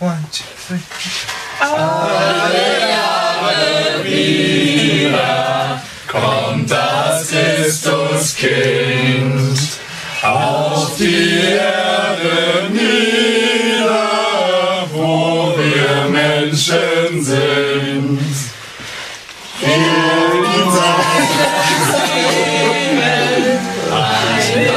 [0.00, 0.78] one, two, three.
[6.08, 9.58] Kommt das Christuskind
[10.22, 14.08] auf die Erde nieder,
[14.92, 18.20] wo wir Menschen sind.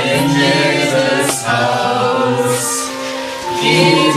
[0.05, 2.63] In jedes Haus
[3.61, 4.15] geht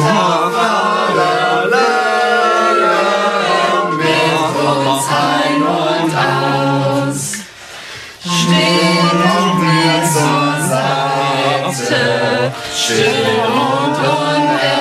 [12.87, 14.76] still und unerkannt.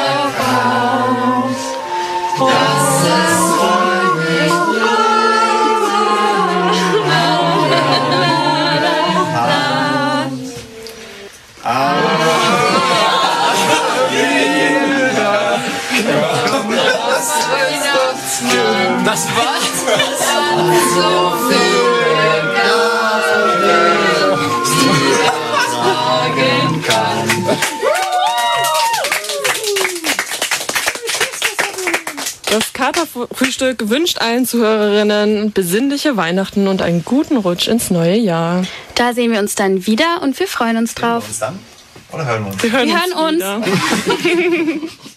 [2.38, 4.52] Das ist freudig
[19.04, 19.66] Das war's.
[32.86, 38.64] Katerfrühstück wünscht allen Zuhörerinnen besinnliche Weihnachten und einen guten Rutsch ins neue Jahr.
[38.94, 41.28] Da sehen wir uns dann wieder und wir freuen uns drauf.
[41.28, 41.58] Uns dann?
[42.12, 42.62] Oder hören wir uns?
[42.62, 44.92] Wir hören Wir uns hören uns.